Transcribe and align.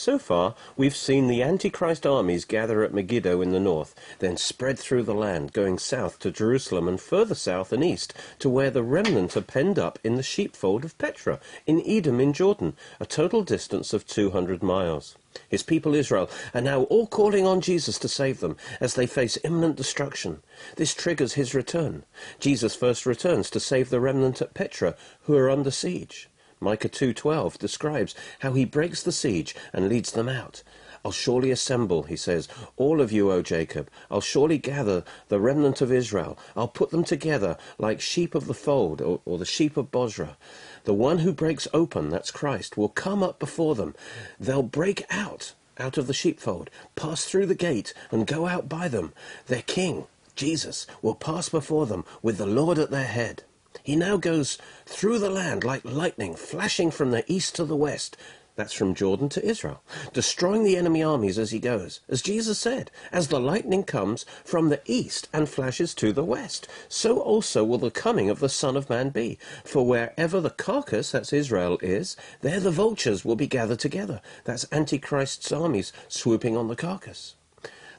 So 0.00 0.16
far, 0.16 0.54
we've 0.76 0.94
seen 0.94 1.26
the 1.26 1.42
Antichrist 1.42 2.06
armies 2.06 2.44
gather 2.44 2.84
at 2.84 2.94
Megiddo 2.94 3.40
in 3.40 3.50
the 3.50 3.58
north, 3.58 3.96
then 4.20 4.36
spread 4.36 4.78
through 4.78 5.02
the 5.02 5.12
land, 5.12 5.52
going 5.52 5.76
south 5.76 6.20
to 6.20 6.30
Jerusalem 6.30 6.86
and 6.86 7.00
further 7.00 7.34
south 7.34 7.72
and 7.72 7.82
east 7.82 8.14
to 8.38 8.48
where 8.48 8.70
the 8.70 8.84
remnant 8.84 9.36
are 9.36 9.40
penned 9.40 9.76
up 9.76 9.98
in 10.04 10.14
the 10.14 10.22
sheepfold 10.22 10.84
of 10.84 10.96
Petra, 10.98 11.40
in 11.66 11.82
Edom 11.84 12.20
in 12.20 12.32
Jordan, 12.32 12.76
a 13.00 13.06
total 13.06 13.42
distance 13.42 13.92
of 13.92 14.06
200 14.06 14.62
miles. 14.62 15.16
His 15.48 15.64
people 15.64 15.96
Israel 15.96 16.30
are 16.54 16.60
now 16.60 16.84
all 16.84 17.08
calling 17.08 17.44
on 17.44 17.60
Jesus 17.60 17.98
to 17.98 18.08
save 18.08 18.38
them 18.38 18.56
as 18.80 18.94
they 18.94 19.08
face 19.08 19.36
imminent 19.42 19.74
destruction. 19.74 20.42
This 20.76 20.94
triggers 20.94 21.32
his 21.32 21.56
return. 21.56 22.04
Jesus 22.38 22.76
first 22.76 23.04
returns 23.04 23.50
to 23.50 23.58
save 23.58 23.90
the 23.90 23.98
remnant 23.98 24.40
at 24.40 24.54
Petra, 24.54 24.94
who 25.22 25.36
are 25.36 25.50
under 25.50 25.72
siege. 25.72 26.28
Micah 26.60 26.88
2:12 26.88 27.58
describes 27.58 28.14
how 28.40 28.52
he 28.52 28.64
breaks 28.64 29.02
the 29.02 29.12
siege 29.12 29.54
and 29.72 29.88
leads 29.88 30.12
them 30.12 30.28
out. 30.28 30.62
I'll 31.04 31.12
surely 31.12 31.50
assemble, 31.50 32.02
he 32.02 32.16
says, 32.16 32.48
all 32.76 33.00
of 33.00 33.12
you, 33.12 33.30
O 33.30 33.40
Jacob. 33.40 33.88
I'll 34.10 34.20
surely 34.20 34.58
gather 34.58 35.04
the 35.28 35.38
remnant 35.38 35.80
of 35.80 35.92
Israel. 35.92 36.36
I'll 36.56 36.68
put 36.68 36.90
them 36.90 37.04
together 37.04 37.56
like 37.78 38.00
sheep 38.00 38.34
of 38.34 38.46
the 38.46 38.54
fold, 38.54 39.00
or, 39.00 39.20
or 39.24 39.38
the 39.38 39.44
sheep 39.44 39.76
of 39.76 39.92
Bozrah. 39.92 40.36
The 40.84 40.94
one 40.94 41.18
who 41.18 41.32
breaks 41.32 41.68
open, 41.72 42.10
that's 42.10 42.30
Christ, 42.30 42.76
will 42.76 42.88
come 42.88 43.22
up 43.22 43.38
before 43.38 43.74
them. 43.74 43.94
They'll 44.40 44.62
break 44.62 45.04
out, 45.08 45.54
out 45.78 45.98
of 45.98 46.08
the 46.08 46.14
sheepfold, 46.14 46.68
pass 46.96 47.24
through 47.24 47.46
the 47.46 47.54
gate, 47.54 47.94
and 48.10 48.26
go 48.26 48.46
out 48.46 48.68
by 48.68 48.88
them. 48.88 49.12
Their 49.46 49.62
king, 49.62 50.06
Jesus, 50.34 50.86
will 51.00 51.14
pass 51.14 51.48
before 51.48 51.86
them 51.86 52.04
with 52.22 52.38
the 52.38 52.46
Lord 52.46 52.78
at 52.78 52.90
their 52.90 53.04
head. 53.04 53.44
He 53.88 53.96
now 53.96 54.18
goes 54.18 54.58
through 54.84 55.18
the 55.18 55.30
land 55.30 55.64
like 55.64 55.82
lightning, 55.82 56.34
flashing 56.34 56.90
from 56.90 57.10
the 57.10 57.24
east 57.26 57.54
to 57.54 57.64
the 57.64 57.74
west. 57.74 58.18
That's 58.54 58.74
from 58.74 58.94
Jordan 58.94 59.30
to 59.30 59.42
Israel, 59.42 59.82
destroying 60.12 60.62
the 60.62 60.76
enemy 60.76 61.02
armies 61.02 61.38
as 61.38 61.52
he 61.52 61.58
goes. 61.58 62.00
As 62.06 62.20
Jesus 62.20 62.58
said, 62.58 62.90
as 63.12 63.28
the 63.28 63.40
lightning 63.40 63.84
comes 63.84 64.26
from 64.44 64.68
the 64.68 64.82
east 64.84 65.30
and 65.32 65.48
flashes 65.48 65.94
to 65.94 66.12
the 66.12 66.22
west, 66.22 66.68
so 66.90 67.18
also 67.18 67.64
will 67.64 67.78
the 67.78 67.90
coming 67.90 68.28
of 68.28 68.40
the 68.40 68.50
Son 68.50 68.76
of 68.76 68.90
Man 68.90 69.08
be. 69.08 69.38
For 69.64 69.86
wherever 69.86 70.38
the 70.38 70.50
carcass, 70.50 71.12
that's 71.12 71.32
Israel, 71.32 71.78
is, 71.80 72.14
there 72.42 72.60
the 72.60 72.70
vultures 72.70 73.24
will 73.24 73.36
be 73.36 73.46
gathered 73.46 73.78
together. 73.78 74.20
That's 74.44 74.70
Antichrist's 74.70 75.50
armies 75.50 75.94
swooping 76.08 76.58
on 76.58 76.68
the 76.68 76.76
carcass. 76.76 77.36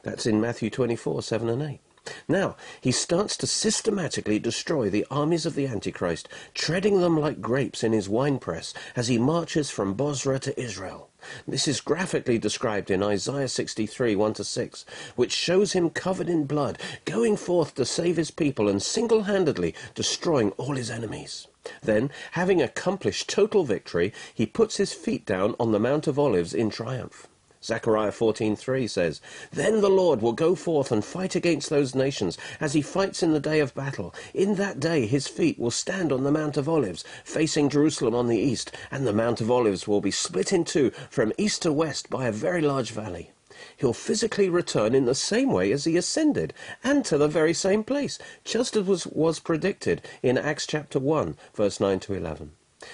That's 0.04 0.28
in 0.28 0.40
Matthew 0.40 0.70
24, 0.70 1.24
7 1.24 1.50
and 1.50 1.64
8. 1.64 1.80
Now, 2.28 2.56
he 2.82 2.92
starts 2.92 3.38
to 3.38 3.48
systematically 3.48 4.40
destroy 4.40 4.90
the 4.90 5.06
armies 5.12 5.46
of 5.46 5.56
the 5.56 5.68
Antichrist, 5.68 6.28
treading 6.54 7.02
them 7.02 7.20
like 7.20 7.42
grapes 7.42 7.84
in 7.84 7.94
his 7.94 8.10
winepress 8.10 8.74
as 8.96 9.08
he 9.08 9.18
marches 9.18 9.70
from 9.70 9.94
Bozrah 9.94 10.40
to 10.40 10.60
Israel. 10.60 11.10
This 11.48 11.68
is 11.68 11.82
graphically 11.82 12.38
described 12.38 12.90
in 12.90 13.04
Isaiah 13.04 13.48
63, 13.48 14.16
1 14.16 14.34
to 14.36 14.44
6, 14.44 14.86
which 15.16 15.32
shows 15.32 15.74
him 15.74 15.90
covered 15.90 16.30
in 16.30 16.46
blood, 16.46 16.80
going 17.06 17.38
forth 17.38 17.76
to 17.76 17.86
save 17.86 18.18
his 18.18 18.32
people 18.32 18.68
and 18.68 18.82
single 18.82 19.24
handedly 19.24 19.76
destroying 19.96 20.52
all 20.52 20.76
his 20.76 20.90
enemies. 20.90 21.48
Then, 21.84 22.10
having 22.32 22.62
accomplished 22.62 23.30
total 23.30 23.64
victory, 23.64 24.14
he 24.34 24.46
puts 24.46 24.78
his 24.78 24.94
feet 24.94 25.26
down 25.26 25.56
on 25.60 25.72
the 25.72 25.80
Mount 25.80 26.08
of 26.08 26.18
Olives 26.18 26.54
in 26.54 26.70
triumph. 26.70 27.28
Zechariah 27.62 28.12
14:3 28.12 28.90
says, 28.90 29.20
Then 29.52 29.82
the 29.82 29.90
Lord 29.90 30.22
will 30.22 30.32
go 30.32 30.56
forth 30.56 30.94
and 30.94 31.04
fight 31.04 31.36
against 31.36 31.70
those 31.70 31.94
nations 31.94 32.38
as 32.62 32.72
he 32.72 32.82
fights 32.82 33.22
in 33.22 33.34
the 33.34 33.40
day 33.40 33.60
of 33.60 33.76
battle. 33.76 34.16
In 34.34 34.56
that 34.56 34.80
day 34.80 35.06
his 35.06 35.28
feet 35.28 35.60
will 35.60 35.70
stand 35.70 36.14
on 36.14 36.24
the 36.24 36.32
Mount 36.32 36.56
of 36.56 36.70
Olives, 36.70 37.04
facing 37.26 37.68
Jerusalem 37.68 38.16
on 38.16 38.28
the 38.28 38.38
east, 38.38 38.72
and 38.92 39.06
the 39.06 39.12
Mount 39.12 39.42
of 39.42 39.52
Olives 39.52 39.88
will 39.88 40.00
be 40.00 40.10
split 40.10 40.54
in 40.54 40.64
two 40.64 40.92
from 41.10 41.34
east 41.38 41.62
to 41.64 41.74
west 41.74 42.10
by 42.10 42.28
a 42.28 42.32
very 42.32 42.62
large 42.62 42.92
valley. 42.92 43.32
He'll 43.76 43.92
physically 43.92 44.48
return 44.48 44.96
in 44.96 45.04
the 45.04 45.14
same 45.14 45.52
way 45.52 45.74
as 45.74 45.84
he 45.84 45.98
ascended, 45.98 46.54
and 46.82 47.04
to 47.04 47.18
the 47.18 47.28
very 47.28 47.54
same 47.54 47.84
place, 47.84 48.18
just 48.46 48.78
as 48.78 48.86
was, 48.86 49.06
was 49.06 49.40
predicted 49.40 50.02
in 50.24 50.38
Acts 50.38 50.66
chapter 50.66 50.98
1, 50.98 51.36
verse 51.54 51.82
9 51.82 52.00
to 52.00 52.14
11. 52.14 52.54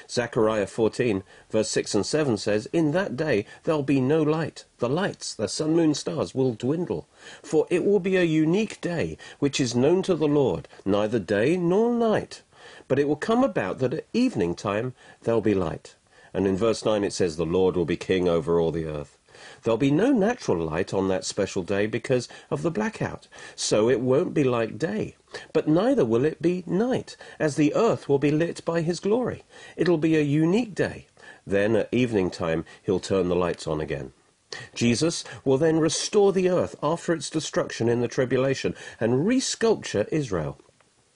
Zechariah 0.09 0.65
14, 0.65 1.21
verse 1.51 1.69
6 1.69 1.95
and 1.95 2.05
7 2.05 2.37
says, 2.37 2.65
In 2.73 2.91
that 2.91 3.15
day 3.15 3.45
there'll 3.63 3.83
be 3.83 4.01
no 4.01 4.23
light. 4.23 4.65
The 4.79 4.89
lights, 4.89 5.35
the 5.35 5.47
sun, 5.47 5.75
moon, 5.75 5.93
stars, 5.93 6.33
will 6.33 6.53
dwindle. 6.53 7.07
For 7.43 7.67
it 7.69 7.85
will 7.85 7.99
be 7.99 8.17
a 8.17 8.23
unique 8.23 8.81
day, 8.81 9.17
which 9.39 9.59
is 9.59 9.75
known 9.75 10.01
to 10.03 10.15
the 10.15 10.27
Lord, 10.27 10.67
neither 10.85 11.19
day 11.19 11.55
nor 11.55 11.93
night. 11.93 12.41
But 12.87 12.97
it 12.97 13.07
will 13.07 13.15
come 13.15 13.43
about 13.43 13.77
that 13.79 13.93
at 13.93 14.05
evening 14.11 14.55
time 14.55 14.93
there'll 15.21 15.41
be 15.41 15.53
light. 15.53 15.95
And 16.33 16.47
in 16.47 16.57
verse 16.57 16.83
9 16.83 17.03
it 17.03 17.13
says, 17.13 17.37
The 17.37 17.45
Lord 17.45 17.75
will 17.75 17.85
be 17.85 17.97
king 17.97 18.27
over 18.27 18.59
all 18.59 18.71
the 18.71 18.85
earth. 18.85 19.14
There'll 19.65 19.77
be 19.77 19.89
no 19.89 20.11
natural 20.11 20.63
light 20.63 20.93
on 20.93 21.07
that 21.07 21.25
special 21.25 21.63
day 21.63 21.87
because 21.87 22.29
of 22.51 22.61
the 22.61 22.69
blackout, 22.69 23.27
so 23.55 23.89
it 23.89 23.99
won't 23.99 24.31
be 24.31 24.43
like 24.43 24.77
day. 24.77 25.15
But 25.53 25.67
neither 25.67 26.05
will 26.05 26.23
it 26.23 26.39
be 26.39 26.63
night, 26.67 27.17
as 27.39 27.55
the 27.55 27.73
earth 27.73 28.07
will 28.07 28.19
be 28.19 28.29
lit 28.29 28.63
by 28.63 28.81
his 28.81 28.99
glory. 28.99 29.43
It'll 29.75 29.97
be 29.97 30.15
a 30.15 30.21
unique 30.21 30.75
day. 30.75 31.07
Then 31.47 31.75
at 31.75 31.89
evening 31.91 32.29
time 32.29 32.63
he'll 32.83 32.99
turn 32.99 33.27
the 33.27 33.35
lights 33.35 33.65
on 33.65 33.81
again. 33.81 34.13
Jesus 34.75 35.23
will 35.43 35.57
then 35.57 35.79
restore 35.79 36.31
the 36.31 36.47
earth 36.47 36.75
after 36.83 37.11
its 37.11 37.31
destruction 37.31 37.89
in 37.89 38.01
the 38.01 38.07
tribulation 38.07 38.75
and 38.99 39.25
resculpture 39.25 40.07
Israel. 40.11 40.59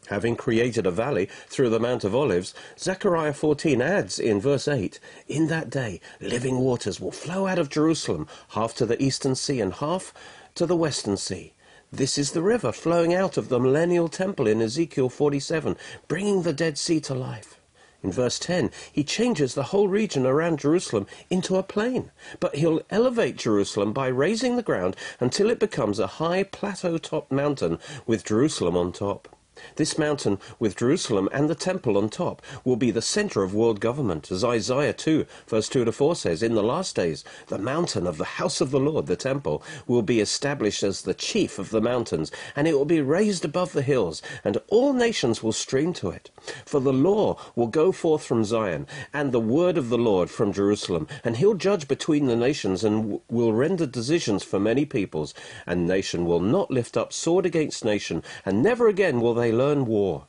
Having 0.09 0.37
created 0.37 0.87
a 0.87 0.91
valley 0.91 1.29
through 1.49 1.69
the 1.69 1.79
Mount 1.79 2.03
of 2.03 2.15
Olives, 2.15 2.55
Zechariah 2.79 3.31
14 3.31 3.79
adds 3.79 4.17
in 4.17 4.41
verse 4.41 4.67
8, 4.67 4.99
In 5.27 5.45
that 5.49 5.69
day 5.69 6.01
living 6.19 6.57
waters 6.57 6.99
will 6.99 7.11
flow 7.11 7.45
out 7.45 7.59
of 7.59 7.69
Jerusalem, 7.69 8.27
half 8.49 8.73
to 8.77 8.87
the 8.87 8.99
eastern 8.99 9.35
sea 9.35 9.61
and 9.61 9.71
half 9.71 10.11
to 10.55 10.65
the 10.65 10.75
western 10.75 11.15
sea. 11.15 11.53
This 11.91 12.17
is 12.17 12.31
the 12.31 12.41
river 12.41 12.71
flowing 12.71 13.13
out 13.13 13.37
of 13.37 13.49
the 13.49 13.59
millennial 13.59 14.09
temple 14.09 14.47
in 14.47 14.63
Ezekiel 14.63 15.09
47, 15.09 15.77
bringing 16.07 16.41
the 16.41 16.53
Dead 16.53 16.79
Sea 16.79 16.99
to 17.01 17.13
life. 17.13 17.59
In 18.01 18.11
verse 18.11 18.39
10, 18.39 18.71
he 18.91 19.03
changes 19.03 19.53
the 19.53 19.65
whole 19.65 19.87
region 19.87 20.25
around 20.25 20.57
Jerusalem 20.57 21.05
into 21.29 21.55
a 21.55 21.61
plain, 21.61 22.09
but 22.39 22.55
he'll 22.55 22.81
elevate 22.89 23.35
Jerusalem 23.35 23.93
by 23.93 24.07
raising 24.07 24.55
the 24.55 24.63
ground 24.63 24.95
until 25.19 25.51
it 25.51 25.59
becomes 25.59 25.99
a 25.99 26.17
high 26.17 26.41
plateau-topped 26.41 27.31
mountain 27.31 27.77
with 28.07 28.25
Jerusalem 28.25 28.75
on 28.75 28.91
top. 28.91 29.35
This 29.75 29.97
mountain, 29.97 30.39
with 30.59 30.77
Jerusalem 30.77 31.29
and 31.31 31.49
the 31.49 31.55
temple 31.55 31.97
on 31.97 32.09
top, 32.09 32.41
will 32.63 32.75
be 32.75 32.91
the 32.91 33.01
center 33.01 33.43
of 33.43 33.53
world 33.53 33.79
government, 33.79 34.31
as 34.31 34.43
Isaiah 34.43 34.93
2, 34.93 35.25
verse 35.47 35.69
2 35.69 35.85
to 35.85 35.91
4 35.91 36.15
says, 36.15 36.43
In 36.43 36.55
the 36.55 36.63
last 36.63 36.95
days, 36.95 37.23
the 37.47 37.57
mountain 37.57 38.07
of 38.07 38.17
the 38.17 38.25
house 38.25 38.61
of 38.61 38.71
the 38.71 38.79
Lord, 38.79 39.07
the 39.07 39.15
temple, 39.15 39.63
will 39.87 40.01
be 40.01 40.19
established 40.19 40.83
as 40.83 41.01
the 41.01 41.13
chief 41.13 41.59
of 41.59 41.69
the 41.69 41.81
mountains, 41.81 42.31
and 42.55 42.67
it 42.67 42.73
will 42.73 42.85
be 42.85 43.01
raised 43.01 43.45
above 43.45 43.73
the 43.73 43.81
hills, 43.81 44.21
and 44.43 44.57
all 44.67 44.93
nations 44.93 45.43
will 45.43 45.51
stream 45.51 45.93
to 45.93 46.09
it. 46.09 46.29
For 46.65 46.79
the 46.79 46.93
law 46.93 47.37
will 47.55 47.67
go 47.67 47.91
forth 47.91 48.23
from 48.23 48.43
Zion, 48.43 48.87
and 49.13 49.31
the 49.31 49.39
word 49.39 49.77
of 49.77 49.89
the 49.89 49.97
Lord 49.97 50.29
from 50.29 50.53
Jerusalem, 50.53 51.07
and 51.23 51.37
he'll 51.37 51.53
judge 51.53 51.87
between 51.87 52.27
the 52.27 52.35
nations, 52.35 52.83
and 52.83 53.19
will 53.29 53.53
render 53.53 53.85
decisions 53.85 54.43
for 54.43 54.59
many 54.59 54.85
peoples, 54.85 55.33
and 55.65 55.87
nation 55.87 56.25
will 56.25 56.39
not 56.39 56.71
lift 56.71 56.97
up 56.97 57.13
sword 57.13 57.45
against 57.45 57.85
nation, 57.85 58.23
and 58.45 58.61
never 58.61 58.87
again 58.87 59.21
will 59.21 59.33
they 59.33 59.48
they 59.49 59.55
learn 59.55 59.87
war. 59.87 60.27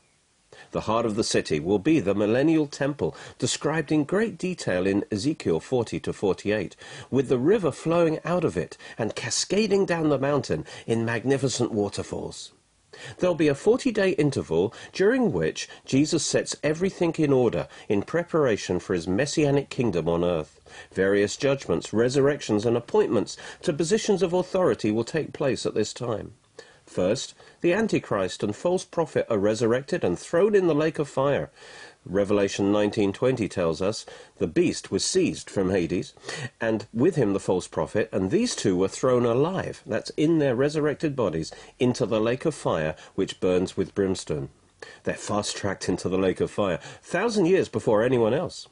The 0.70 0.86
heart 0.88 1.04
of 1.04 1.14
the 1.14 1.24
city 1.24 1.60
will 1.60 1.78
be 1.78 2.00
the 2.00 2.14
millennial 2.14 2.66
temple, 2.66 3.14
described 3.38 3.92
in 3.92 4.04
great 4.04 4.38
detail 4.38 4.86
in 4.86 5.04
Ezekiel 5.12 5.60
40 5.60 6.00
to 6.00 6.12
48, 6.14 6.74
with 7.10 7.28
the 7.28 7.36
river 7.36 7.70
flowing 7.70 8.18
out 8.24 8.44
of 8.44 8.56
it 8.56 8.78
and 8.96 9.14
cascading 9.14 9.84
down 9.84 10.08
the 10.08 10.18
mountain 10.18 10.64
in 10.86 11.04
magnificent 11.04 11.70
waterfalls. 11.70 12.52
There'll 13.18 13.34
be 13.34 13.48
a 13.48 13.54
40 13.54 13.92
day 13.92 14.12
interval 14.12 14.72
during 14.94 15.32
which 15.32 15.68
Jesus 15.84 16.24
sets 16.24 16.56
everything 16.62 17.14
in 17.18 17.30
order 17.30 17.68
in 17.90 18.00
preparation 18.00 18.78
for 18.78 18.94
his 18.94 19.06
messianic 19.06 19.68
kingdom 19.68 20.08
on 20.08 20.24
earth. 20.24 20.62
Various 20.92 21.36
judgments, 21.36 21.92
resurrections, 21.92 22.64
and 22.64 22.74
appointments 22.74 23.36
to 23.60 23.74
positions 23.74 24.22
of 24.22 24.32
authority 24.32 24.90
will 24.90 25.04
take 25.04 25.34
place 25.34 25.66
at 25.66 25.74
this 25.74 25.92
time. 25.92 26.32
First, 26.90 27.34
the 27.60 27.72
Antichrist 27.72 28.42
and 28.42 28.54
false 28.54 28.84
prophet 28.84 29.24
are 29.30 29.38
resurrected 29.38 30.02
and 30.02 30.18
thrown 30.18 30.56
in 30.56 30.66
the 30.66 30.74
lake 30.74 30.98
of 30.98 31.08
fire. 31.08 31.48
Revelation 32.04 32.72
19:20 32.72 33.48
tells 33.48 33.80
us 33.80 34.04
the 34.38 34.48
beast 34.48 34.90
was 34.90 35.04
seized 35.04 35.48
from 35.48 35.70
Hades 35.70 36.14
and 36.60 36.88
with 36.92 37.14
him 37.14 37.32
the 37.32 37.38
false 37.38 37.68
prophet 37.68 38.08
and 38.10 38.32
these 38.32 38.56
two 38.56 38.76
were 38.76 38.88
thrown 38.88 39.24
alive 39.24 39.84
that's 39.86 40.10
in 40.16 40.40
their 40.40 40.56
resurrected 40.56 41.14
bodies 41.14 41.52
into 41.78 42.06
the 42.06 42.20
lake 42.20 42.44
of 42.44 42.56
fire 42.56 42.96
which 43.14 43.38
burns 43.38 43.76
with 43.76 43.94
brimstone. 43.94 44.48
They're 45.04 45.14
fast-tracked 45.14 45.88
into 45.88 46.08
the 46.08 46.18
lake 46.18 46.40
of 46.40 46.50
fire 46.50 46.80
1000 47.02 47.46
years 47.46 47.68
before 47.68 48.02
anyone 48.02 48.34
else. 48.34 48.66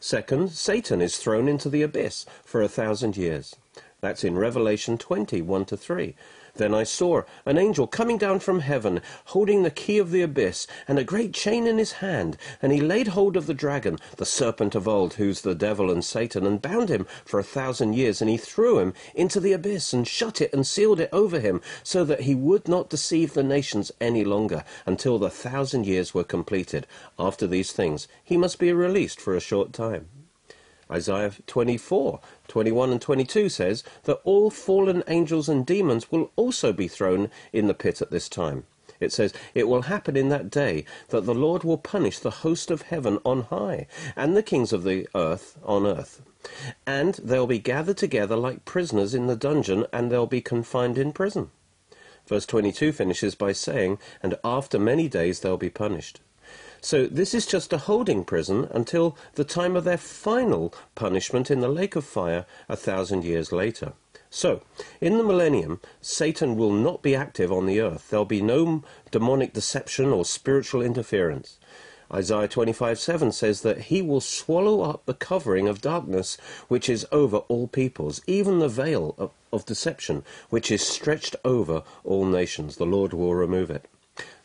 Second, 0.00 0.50
Satan 0.50 1.00
is 1.00 1.18
thrown 1.18 1.46
into 1.46 1.70
the 1.70 1.82
abyss 1.82 2.26
for 2.44 2.62
a 2.62 2.68
thousand 2.68 3.16
years. 3.16 3.54
That's 4.00 4.24
in 4.24 4.36
Revelation 4.36 4.98
20, 4.98 5.40
1 5.40 5.64
to 5.66 5.76
3. 5.76 6.16
Then 6.56 6.72
I 6.72 6.84
saw 6.84 7.22
an 7.44 7.58
angel 7.58 7.88
coming 7.88 8.16
down 8.16 8.38
from 8.38 8.60
heaven, 8.60 9.00
holding 9.26 9.62
the 9.62 9.70
key 9.70 9.98
of 9.98 10.12
the 10.12 10.22
abyss, 10.22 10.68
and 10.86 10.98
a 10.98 11.04
great 11.04 11.32
chain 11.32 11.66
in 11.66 11.78
his 11.78 11.92
hand. 11.92 12.36
And 12.62 12.72
he 12.72 12.80
laid 12.80 13.08
hold 13.08 13.36
of 13.36 13.46
the 13.46 13.54
dragon, 13.54 13.98
the 14.18 14.24
serpent 14.24 14.76
of 14.76 14.86
old, 14.86 15.14
who's 15.14 15.40
the 15.40 15.56
devil 15.56 15.90
and 15.90 16.04
Satan, 16.04 16.46
and 16.46 16.62
bound 16.62 16.88
him 16.88 17.06
for 17.24 17.40
a 17.40 17.44
thousand 17.44 17.94
years. 17.94 18.20
And 18.20 18.30
he 18.30 18.36
threw 18.36 18.78
him 18.78 18.94
into 19.14 19.40
the 19.40 19.52
abyss, 19.52 19.92
and 19.92 20.06
shut 20.06 20.40
it, 20.40 20.52
and 20.54 20.64
sealed 20.64 21.00
it 21.00 21.10
over 21.12 21.40
him, 21.40 21.60
so 21.82 22.04
that 22.04 22.20
he 22.20 22.34
would 22.34 22.68
not 22.68 22.88
deceive 22.88 23.34
the 23.34 23.42
nations 23.42 23.90
any 24.00 24.24
longer, 24.24 24.64
until 24.86 25.18
the 25.18 25.30
thousand 25.30 25.86
years 25.86 26.14
were 26.14 26.24
completed. 26.24 26.86
After 27.18 27.48
these 27.48 27.72
things, 27.72 28.06
he 28.22 28.36
must 28.36 28.60
be 28.60 28.72
released 28.72 29.20
for 29.20 29.34
a 29.34 29.40
short 29.40 29.72
time. 29.72 30.08
Isaiah 30.90 31.32
24, 31.46 32.20
21 32.48 32.92
and 32.92 33.00
22 33.00 33.48
says 33.48 33.84
that 34.04 34.20
all 34.24 34.50
fallen 34.50 35.02
angels 35.08 35.48
and 35.48 35.64
demons 35.64 36.10
will 36.10 36.30
also 36.36 36.72
be 36.72 36.88
thrown 36.88 37.30
in 37.52 37.66
the 37.66 37.74
pit 37.74 38.02
at 38.02 38.10
this 38.10 38.28
time. 38.28 38.64
It 39.00 39.12
says, 39.12 39.32
It 39.54 39.68
will 39.68 39.82
happen 39.82 40.16
in 40.16 40.28
that 40.28 40.50
day 40.50 40.84
that 41.08 41.26
the 41.26 41.34
Lord 41.34 41.64
will 41.64 41.78
punish 41.78 42.18
the 42.18 42.30
host 42.30 42.70
of 42.70 42.82
heaven 42.82 43.18
on 43.24 43.42
high, 43.42 43.86
and 44.16 44.36
the 44.36 44.42
kings 44.42 44.72
of 44.72 44.84
the 44.84 45.08
earth 45.14 45.58
on 45.64 45.86
earth. 45.86 46.22
And 46.86 47.14
they'll 47.14 47.46
be 47.46 47.58
gathered 47.58 47.96
together 47.96 48.36
like 48.36 48.64
prisoners 48.64 49.14
in 49.14 49.26
the 49.26 49.36
dungeon, 49.36 49.86
and 49.92 50.10
they'll 50.10 50.26
be 50.26 50.40
confined 50.40 50.98
in 50.98 51.12
prison. 51.12 51.50
Verse 52.26 52.46
22 52.46 52.92
finishes 52.92 53.34
by 53.34 53.52
saying, 53.52 53.98
And 54.22 54.38
after 54.44 54.78
many 54.78 55.08
days 55.08 55.40
they'll 55.40 55.56
be 55.56 55.70
punished. 55.70 56.20
So 56.84 57.06
this 57.06 57.32
is 57.32 57.46
just 57.46 57.72
a 57.72 57.78
holding 57.78 58.24
prison 58.24 58.68
until 58.70 59.16
the 59.36 59.42
time 59.42 59.74
of 59.74 59.84
their 59.84 59.96
final 59.96 60.74
punishment 60.94 61.50
in 61.50 61.60
the 61.60 61.68
lake 61.68 61.96
of 61.96 62.04
fire 62.04 62.44
a 62.68 62.76
thousand 62.76 63.24
years 63.24 63.52
later. 63.52 63.94
So, 64.28 64.60
in 65.00 65.16
the 65.16 65.24
millennium, 65.24 65.80
Satan 66.02 66.56
will 66.56 66.74
not 66.74 67.00
be 67.00 67.16
active 67.16 67.50
on 67.50 67.64
the 67.64 67.80
earth. 67.80 68.10
There'll 68.10 68.26
be 68.26 68.42
no 68.42 68.84
demonic 69.10 69.54
deception 69.54 70.08
or 70.10 70.26
spiritual 70.26 70.82
interference. 70.82 71.58
Isaiah 72.12 72.48
25 72.48 72.98
7 72.98 73.32
says 73.32 73.62
that 73.62 73.88
he 73.88 74.02
will 74.02 74.20
swallow 74.20 74.82
up 74.82 75.06
the 75.06 75.14
covering 75.14 75.66
of 75.66 75.80
darkness 75.80 76.36
which 76.68 76.90
is 76.90 77.06
over 77.10 77.38
all 77.48 77.66
peoples, 77.66 78.20
even 78.26 78.58
the 78.58 78.68
veil 78.68 79.14
of, 79.16 79.30
of 79.50 79.64
deception 79.64 80.22
which 80.50 80.70
is 80.70 80.86
stretched 80.86 81.34
over 81.46 81.82
all 82.04 82.26
nations. 82.26 82.76
The 82.76 82.84
Lord 82.84 83.14
will 83.14 83.34
remove 83.34 83.70
it. 83.70 83.88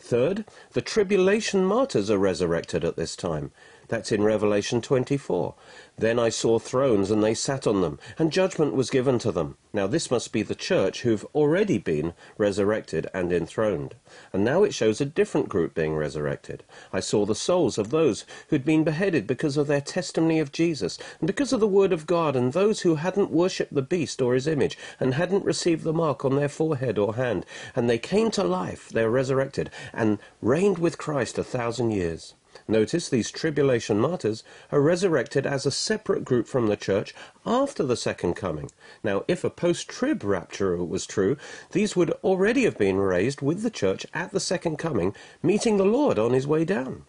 Third, 0.09 0.45
the 0.71 0.81
tribulation 0.81 1.63
martyrs 1.63 2.09
are 2.09 2.17
resurrected 2.17 2.83
at 2.83 2.95
this 2.95 3.15
time. 3.15 3.51
That's 3.89 4.11
in 4.11 4.21
Revelation 4.21 4.81
24. 4.81 5.55
Then 5.97 6.19
I 6.19 6.29
saw 6.29 6.59
thrones, 6.59 7.09
and 7.09 7.23
they 7.23 7.33
sat 7.33 7.65
on 7.65 7.81
them, 7.81 7.97
and 8.19 8.31
judgment 8.31 8.75
was 8.75 8.91
given 8.91 9.17
to 9.19 9.31
them. 9.31 9.57
Now 9.73 9.87
this 9.87 10.11
must 10.11 10.31
be 10.31 10.43
the 10.43 10.53
church 10.53 11.01
who've 11.01 11.25
already 11.33 11.79
been 11.79 12.13
resurrected 12.37 13.09
and 13.15 13.33
enthroned. 13.33 13.95
And 14.31 14.45
now 14.45 14.63
it 14.63 14.75
shows 14.75 15.01
a 15.01 15.05
different 15.05 15.49
group 15.49 15.73
being 15.73 15.95
resurrected. 15.95 16.63
I 16.93 16.99
saw 16.99 17.25
the 17.25 17.33
souls 17.33 17.79
of 17.79 17.89
those 17.89 18.25
who'd 18.49 18.63
been 18.63 18.83
beheaded 18.83 19.25
because 19.25 19.57
of 19.57 19.65
their 19.65 19.81
testimony 19.81 20.39
of 20.39 20.51
Jesus, 20.51 20.99
and 21.19 21.25
because 21.25 21.51
of 21.51 21.59
the 21.59 21.67
word 21.67 21.91
of 21.91 22.05
God, 22.05 22.35
and 22.35 22.53
those 22.53 22.81
who 22.81 22.95
hadn't 22.95 23.31
worshipped 23.31 23.73
the 23.73 23.81
beast 23.81 24.21
or 24.21 24.35
his 24.35 24.45
image, 24.45 24.77
and 24.99 25.15
hadn't 25.15 25.45
received 25.45 25.83
the 25.83 25.93
mark 25.93 26.23
on 26.23 26.35
their 26.35 26.47
forehead 26.47 26.99
or 26.99 27.15
hand. 27.15 27.43
And 27.75 27.89
they 27.89 27.97
came 27.97 28.29
to 28.31 28.43
life, 28.43 28.89
they're 28.89 29.09
resurrected, 29.09 29.71
and 29.93 30.19
reigned 30.43 30.77
with 30.77 30.99
Christ 30.99 31.39
a 31.39 31.43
thousand 31.43 31.89
years. 31.89 32.35
Notice 32.69 33.09
these 33.09 33.31
tribulation 33.31 33.99
martyrs 33.99 34.43
are 34.71 34.79
resurrected 34.79 35.47
as 35.47 35.65
a 35.65 35.71
separate 35.71 36.23
group 36.23 36.47
from 36.47 36.67
the 36.67 36.77
church 36.77 37.15
after 37.43 37.81
the 37.81 37.97
second 37.97 38.35
coming. 38.35 38.69
Now, 39.03 39.23
if 39.27 39.43
a 39.43 39.49
post-trib 39.49 40.23
rapture 40.23 40.77
was 40.77 41.07
true, 41.07 41.35
these 41.71 41.95
would 41.95 42.11
already 42.23 42.65
have 42.65 42.77
been 42.77 42.97
raised 42.97 43.41
with 43.41 43.63
the 43.63 43.71
church 43.71 44.05
at 44.13 44.33
the 44.33 44.39
second 44.39 44.77
coming, 44.77 45.15
meeting 45.41 45.77
the 45.77 45.83
Lord 45.83 46.19
on 46.19 46.33
his 46.33 46.45
way 46.45 46.63
down. 46.63 47.05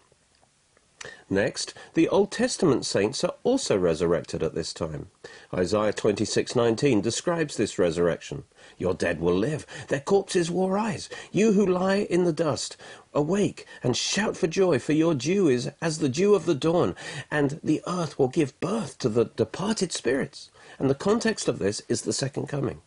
Next, 1.31 1.73
the 1.95 2.07
Old 2.09 2.31
Testament 2.31 2.85
saints 2.85 3.23
are 3.23 3.33
also 3.43 3.75
resurrected 3.77 4.43
at 4.43 4.53
this 4.53 4.71
time. 4.71 5.09
Isaiah 5.51 5.93
26:19 5.93 7.01
describes 7.01 7.57
this 7.57 7.79
resurrection. 7.79 8.43
Your 8.77 8.93
dead 8.93 9.19
will 9.19 9.35
live, 9.35 9.65
their 9.87 9.99
corpses 9.99 10.51
will 10.51 10.69
rise. 10.69 11.09
You 11.31 11.53
who 11.53 11.65
lie 11.65 12.05
in 12.09 12.25
the 12.25 12.33
dust, 12.33 12.77
awake 13.13 13.65
and 13.81 13.97
shout 13.97 14.37
for 14.37 14.47
joy, 14.47 14.77
for 14.77 14.93
your 14.93 15.15
dew 15.15 15.47
is 15.47 15.71
as 15.81 15.97
the 15.97 16.09
dew 16.09 16.35
of 16.35 16.45
the 16.45 16.53
dawn, 16.53 16.95
and 17.31 17.59
the 17.63 17.81
earth 17.87 18.19
will 18.19 18.27
give 18.27 18.59
birth 18.59 18.99
to 18.99 19.09
the 19.09 19.25
departed 19.25 19.91
spirits. 19.91 20.51
And 20.77 20.89
the 20.89 20.95
context 20.95 21.47
of 21.47 21.57
this 21.59 21.81
is 21.87 22.03
the 22.03 22.13
second 22.13 22.47
coming. 22.47 22.81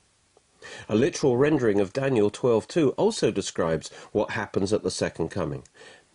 A 0.89 0.95
literal 0.95 1.37
rendering 1.37 1.79
of 1.79 1.93
Daniel 1.93 2.31
12:2 2.31 2.95
also 2.97 3.31
describes 3.31 3.91
what 4.13 4.31
happens 4.31 4.73
at 4.73 4.83
the 4.83 4.91
second 4.91 5.29
coming. 5.29 5.65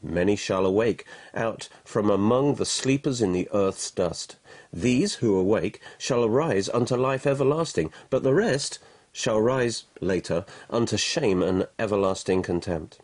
Many 0.02 0.36
shall 0.36 0.66
awake 0.66 1.06
out 1.34 1.68
from 1.84 2.10
among 2.10 2.56
the 2.56 2.66
sleepers 2.66 3.22
in 3.22 3.34
the 3.34 3.50
earth's 3.54 3.92
dust. 3.92 4.38
These 4.72 5.16
who 5.16 5.38
awake 5.38 5.82
shall 5.98 6.24
arise 6.24 6.70
unto 6.70 6.96
life 6.96 7.28
everlasting, 7.28 7.92
but 8.10 8.24
the 8.24 8.34
rest 8.34 8.80
shall 9.12 9.42
rise 9.42 9.84
later 10.00 10.46
unto 10.70 10.96
shame 10.96 11.44
and 11.44 11.68
everlasting 11.78 12.44
contempt. 12.44 13.00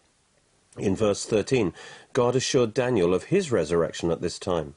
In 0.77 0.95
verse 0.95 1.25
13, 1.25 1.73
God 2.13 2.35
assured 2.35 2.73
Daniel 2.73 3.13
of 3.13 3.25
his 3.25 3.51
resurrection 3.51 4.11
at 4.11 4.21
this 4.21 4.39
time. 4.39 4.75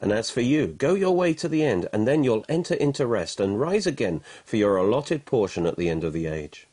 And 0.00 0.12
as 0.12 0.30
for 0.30 0.40
you, 0.40 0.68
go 0.68 0.94
your 0.94 1.14
way 1.14 1.34
to 1.34 1.48
the 1.48 1.64
end, 1.64 1.88
and 1.92 2.06
then 2.06 2.22
you'll 2.22 2.44
enter 2.48 2.74
into 2.74 3.06
rest 3.06 3.40
and 3.40 3.60
rise 3.60 3.86
again 3.86 4.20
for 4.44 4.56
your 4.56 4.76
allotted 4.76 5.24
portion 5.24 5.66
at 5.66 5.76
the 5.76 5.88
end 5.88 6.04
of 6.04 6.12
the 6.12 6.26
age. 6.26 6.68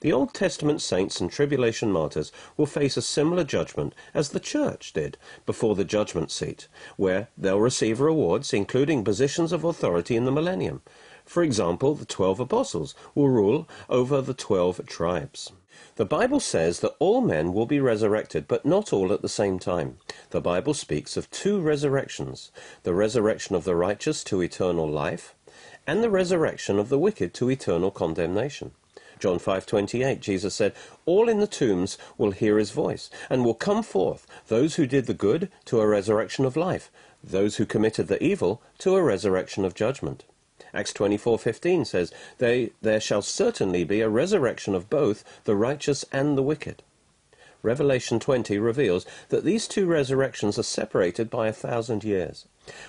The 0.00 0.12
Old 0.12 0.34
Testament 0.34 0.82
saints 0.82 1.20
and 1.22 1.30
tribulation 1.30 1.90
martyrs 1.90 2.30
will 2.56 2.66
face 2.66 2.98
a 2.98 3.02
similar 3.02 3.44
judgment 3.44 3.94
as 4.12 4.28
the 4.28 4.40
church 4.40 4.92
did 4.92 5.16
before 5.46 5.74
the 5.74 5.84
judgment 5.84 6.30
seat, 6.30 6.68
where 6.96 7.28
they'll 7.38 7.60
receive 7.60 8.00
rewards, 8.00 8.52
including 8.52 9.04
positions 9.04 9.52
of 9.52 9.64
authority 9.64 10.14
in 10.14 10.26
the 10.26 10.32
millennium. 10.32 10.82
For 11.24 11.42
example, 11.42 11.94
the 11.94 12.04
twelve 12.04 12.38
apostles 12.40 12.94
will 13.14 13.30
rule 13.30 13.66
over 13.88 14.20
the 14.20 14.34
twelve 14.34 14.84
tribes. 14.86 15.52
The 15.96 16.04
Bible 16.04 16.40
says 16.40 16.80
that 16.80 16.94
all 16.98 17.22
men 17.22 17.54
will 17.54 17.66
be 17.66 17.80
resurrected, 17.80 18.46
but 18.46 18.66
not 18.66 18.92
all 18.92 19.12
at 19.14 19.22
the 19.22 19.28
same 19.30 19.58
time. 19.58 19.96
The 20.28 20.42
Bible 20.42 20.74
speaks 20.74 21.16
of 21.16 21.30
two 21.30 21.58
resurrections 21.58 22.52
the 22.82 22.94
resurrection 22.94 23.56
of 23.56 23.64
the 23.64 23.74
righteous 23.74 24.22
to 24.24 24.42
eternal 24.42 24.88
life, 24.88 25.34
and 25.86 26.02
the 26.02 26.10
resurrection 26.10 26.78
of 26.78 26.90
the 26.90 26.98
wicked 26.98 27.32
to 27.34 27.50
eternal 27.50 27.90
condemnation. 27.90 28.72
John 29.18 29.38
5:28 29.38 30.20
Jesus 30.20 30.54
said, 30.54 30.74
"All 31.06 31.28
in 31.28 31.40
the 31.40 31.46
tombs 31.46 31.96
will 32.18 32.32
hear 32.32 32.58
his 32.58 32.70
voice 32.70 33.08
and 33.30 33.44
will 33.44 33.54
come 33.54 33.82
forth, 33.82 34.26
those 34.48 34.74
who 34.76 34.86
did 34.86 35.06
the 35.06 35.14
good 35.14 35.50
to 35.64 35.80
a 35.80 35.86
resurrection 35.86 36.44
of 36.44 36.56
life, 36.56 36.90
those 37.24 37.56
who 37.56 37.64
committed 37.64 38.08
the 38.08 38.22
evil 38.22 38.60
to 38.78 38.94
a 38.94 39.02
resurrection 39.02 39.64
of 39.64 39.74
judgment." 39.74 40.24
Acts 40.74 40.92
24:15 40.92 41.86
says, 41.86 42.12
they, 42.38 42.72
"There 42.82 43.00
shall 43.00 43.22
certainly 43.22 43.84
be 43.84 44.02
a 44.02 44.08
resurrection 44.10 44.74
of 44.74 44.90
both 44.90 45.24
the 45.44 45.56
righteous 45.56 46.04
and 46.12 46.36
the 46.36 46.42
wicked." 46.42 46.82
Revelation 47.62 48.20
20 48.20 48.58
reveals 48.58 49.06
that 49.30 49.44
these 49.44 49.66
two 49.66 49.86
resurrections 49.86 50.58
are 50.58 50.62
separated 50.62 51.30
by 51.30 51.48
a 51.48 51.52
thousand 51.52 52.04
years. 52.04 52.44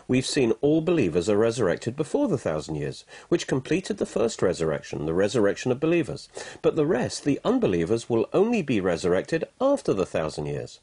We've 0.08 0.26
seen 0.26 0.54
all 0.62 0.82
believers 0.82 1.30
are 1.30 1.38
resurrected 1.38 1.96
before 1.96 2.28
the 2.28 2.38
thousand 2.38 2.76
years, 2.76 3.06
which 3.30 3.48
completed 3.48 3.98
the 3.98 4.06
first 4.06 4.42
resurrection, 4.42 5.06
the 5.06 5.14
resurrection 5.14 5.72
of 5.72 5.80
believers. 5.80 6.30
But 6.62 6.76
the 6.76 6.86
rest, 6.86 7.24
the 7.24 7.40
unbelievers, 7.44 8.10
will 8.10 8.30
only 8.34 8.62
be 8.62 8.80
resurrected 8.80 9.46
after 9.62 9.94
the 9.94 10.06
thousand 10.06 10.46
years. 10.48 10.80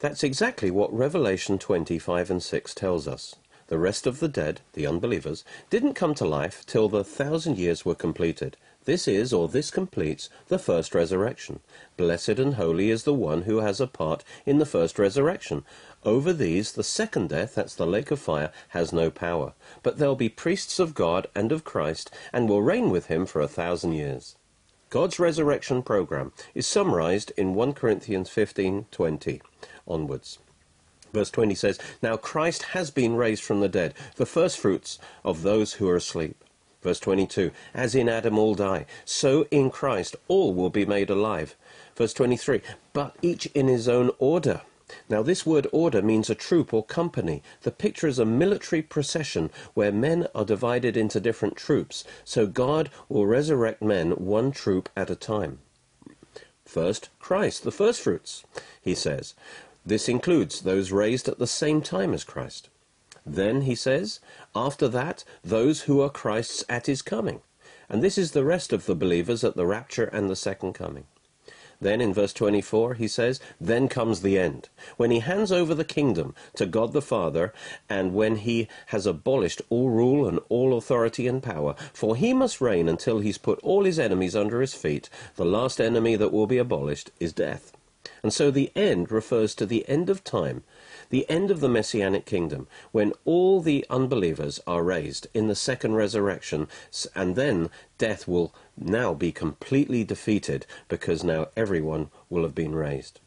That's 0.00 0.22
exactly 0.22 0.70
what 0.70 0.92
Revelation 0.92 1.58
25 1.58 2.30
and 2.30 2.42
6 2.42 2.74
tells 2.74 3.08
us. 3.08 3.34
The 3.68 3.78
rest 3.78 4.06
of 4.06 4.20
the 4.20 4.28
dead, 4.28 4.62
the 4.72 4.86
unbelievers, 4.86 5.44
didn't 5.68 5.92
come 5.92 6.14
to 6.14 6.24
life 6.24 6.64
till 6.66 6.88
the 6.88 7.04
thousand 7.04 7.58
years 7.58 7.84
were 7.84 7.94
completed. 7.94 8.56
This 8.86 9.06
is, 9.06 9.34
or 9.34 9.48
this 9.48 9.70
completes, 9.70 10.30
the 10.46 10.58
first 10.58 10.94
resurrection. 10.94 11.60
Blessed 11.98 12.38
and 12.38 12.54
holy 12.54 12.88
is 12.88 13.02
the 13.04 13.12
one 13.12 13.42
who 13.42 13.58
has 13.58 13.78
a 13.78 13.86
part 13.86 14.24
in 14.46 14.58
the 14.58 14.64
first 14.64 14.98
resurrection. 14.98 15.66
Over 16.04 16.32
these, 16.32 16.72
the 16.72 16.84
second 16.84 17.28
death, 17.30 17.54
that's 17.54 17.74
the 17.74 17.86
lake 17.86 18.10
of 18.10 18.20
fire, 18.20 18.52
has 18.68 18.92
no 18.92 19.10
power. 19.10 19.54
But 19.82 19.98
they'll 19.98 20.14
be 20.14 20.28
priests 20.28 20.78
of 20.78 20.94
God 20.94 21.26
and 21.34 21.50
of 21.50 21.64
Christ, 21.64 22.10
and 22.32 22.48
will 22.48 22.62
reign 22.62 22.90
with 22.90 23.06
him 23.06 23.26
for 23.26 23.40
a 23.40 23.48
thousand 23.48 23.92
years. 23.92 24.36
God's 24.90 25.18
resurrection 25.18 25.82
program 25.82 26.32
is 26.54 26.66
summarized 26.66 27.32
in 27.36 27.54
1 27.54 27.74
Corinthians 27.74 28.30
15:20 28.30 29.42
onwards. 29.86 30.38
Verse 31.12 31.30
20 31.30 31.54
says, 31.54 31.78
Now 32.02 32.16
Christ 32.16 32.62
has 32.74 32.90
been 32.90 33.14
raised 33.16 33.42
from 33.42 33.60
the 33.60 33.68
dead, 33.68 33.94
the 34.16 34.26
firstfruits 34.26 34.98
of 35.24 35.42
those 35.42 35.74
who 35.74 35.88
are 35.88 35.96
asleep. 35.96 36.42
Verse 36.82 37.00
22, 37.00 37.50
As 37.74 37.94
in 37.94 38.08
Adam 38.08 38.38
all 38.38 38.54
die, 38.54 38.86
so 39.04 39.46
in 39.50 39.70
Christ 39.70 40.16
all 40.28 40.54
will 40.54 40.70
be 40.70 40.86
made 40.86 41.10
alive. 41.10 41.56
Verse 41.96 42.14
23, 42.14 42.62
But 42.92 43.16
each 43.20 43.46
in 43.46 43.68
his 43.68 43.88
own 43.88 44.10
order. 44.18 44.62
Now, 45.08 45.22
this 45.22 45.44
word 45.44 45.66
order 45.72 46.00
means 46.00 46.30
a 46.30 46.34
troop 46.34 46.72
or 46.72 46.84
company. 46.84 47.42
The 47.62 47.70
picture 47.70 48.06
is 48.06 48.18
a 48.18 48.24
military 48.24 48.82
procession 48.82 49.50
where 49.74 49.92
men 49.92 50.26
are 50.34 50.44
divided 50.44 50.96
into 50.96 51.20
different 51.20 51.56
troops. 51.56 52.04
So 52.24 52.46
God 52.46 52.90
will 53.08 53.26
resurrect 53.26 53.82
men 53.82 54.12
one 54.12 54.50
troop 54.50 54.88
at 54.96 55.10
a 55.10 55.16
time. 55.16 55.58
First, 56.64 57.08
Christ, 57.18 57.64
the 57.64 57.72
firstfruits, 57.72 58.44
he 58.80 58.94
says. 58.94 59.34
This 59.84 60.08
includes 60.08 60.60
those 60.60 60.92
raised 60.92 61.28
at 61.28 61.38
the 61.38 61.46
same 61.46 61.80
time 61.80 62.12
as 62.12 62.24
Christ. 62.24 62.68
Then, 63.24 63.62
he 63.62 63.74
says, 63.74 64.20
after 64.54 64.88
that, 64.88 65.24
those 65.42 65.82
who 65.82 66.00
are 66.00 66.10
Christ's 66.10 66.64
at 66.68 66.86
his 66.86 67.02
coming. 67.02 67.40
And 67.88 68.02
this 68.02 68.18
is 68.18 68.32
the 68.32 68.44
rest 68.44 68.72
of 68.72 68.86
the 68.86 68.94
believers 68.94 69.44
at 69.44 69.56
the 69.56 69.66
rapture 69.66 70.04
and 70.04 70.28
the 70.28 70.36
second 70.36 70.74
coming. 70.74 71.06
Then 71.80 72.00
in 72.00 72.12
verse 72.12 72.32
24 72.32 72.94
he 72.94 73.06
says, 73.06 73.40
Then 73.60 73.88
comes 73.88 74.22
the 74.22 74.38
end, 74.38 74.68
when 74.96 75.10
he 75.10 75.20
hands 75.20 75.52
over 75.52 75.74
the 75.74 75.84
kingdom 75.84 76.34
to 76.56 76.66
God 76.66 76.92
the 76.92 77.00
Father, 77.02 77.52
and 77.88 78.14
when 78.14 78.36
he 78.36 78.68
has 78.86 79.06
abolished 79.06 79.62
all 79.70 79.88
rule 79.88 80.26
and 80.26 80.40
all 80.48 80.76
authority 80.76 81.28
and 81.28 81.42
power. 81.42 81.76
For 81.92 82.16
he 82.16 82.32
must 82.34 82.60
reign 82.60 82.88
until 82.88 83.20
he's 83.20 83.38
put 83.38 83.60
all 83.60 83.84
his 83.84 83.98
enemies 83.98 84.34
under 84.34 84.60
his 84.60 84.74
feet. 84.74 85.08
The 85.36 85.44
last 85.44 85.80
enemy 85.80 86.16
that 86.16 86.32
will 86.32 86.48
be 86.48 86.58
abolished 86.58 87.10
is 87.20 87.32
death. 87.32 87.72
And 88.22 88.32
so 88.32 88.50
the 88.50 88.72
end 88.74 89.10
refers 89.10 89.54
to 89.56 89.66
the 89.66 89.88
end 89.88 90.10
of 90.10 90.24
time, 90.24 90.64
the 91.10 91.28
end 91.30 91.50
of 91.50 91.60
the 91.60 91.68
messianic 91.68 92.26
kingdom, 92.26 92.66
when 92.92 93.12
all 93.24 93.60
the 93.60 93.86
unbelievers 93.88 94.60
are 94.66 94.82
raised 94.82 95.26
in 95.34 95.48
the 95.48 95.54
second 95.54 95.94
resurrection, 95.94 96.68
and 97.14 97.36
then 97.36 97.70
death 97.96 98.26
will 98.26 98.54
now 98.76 99.14
be 99.14 99.32
completely 99.32 100.04
defeated 100.04 100.66
because 100.88 101.22
now 101.24 101.48
everyone 101.56 102.10
will 102.28 102.42
have 102.42 102.54
been 102.54 102.74
raised. 102.74 103.20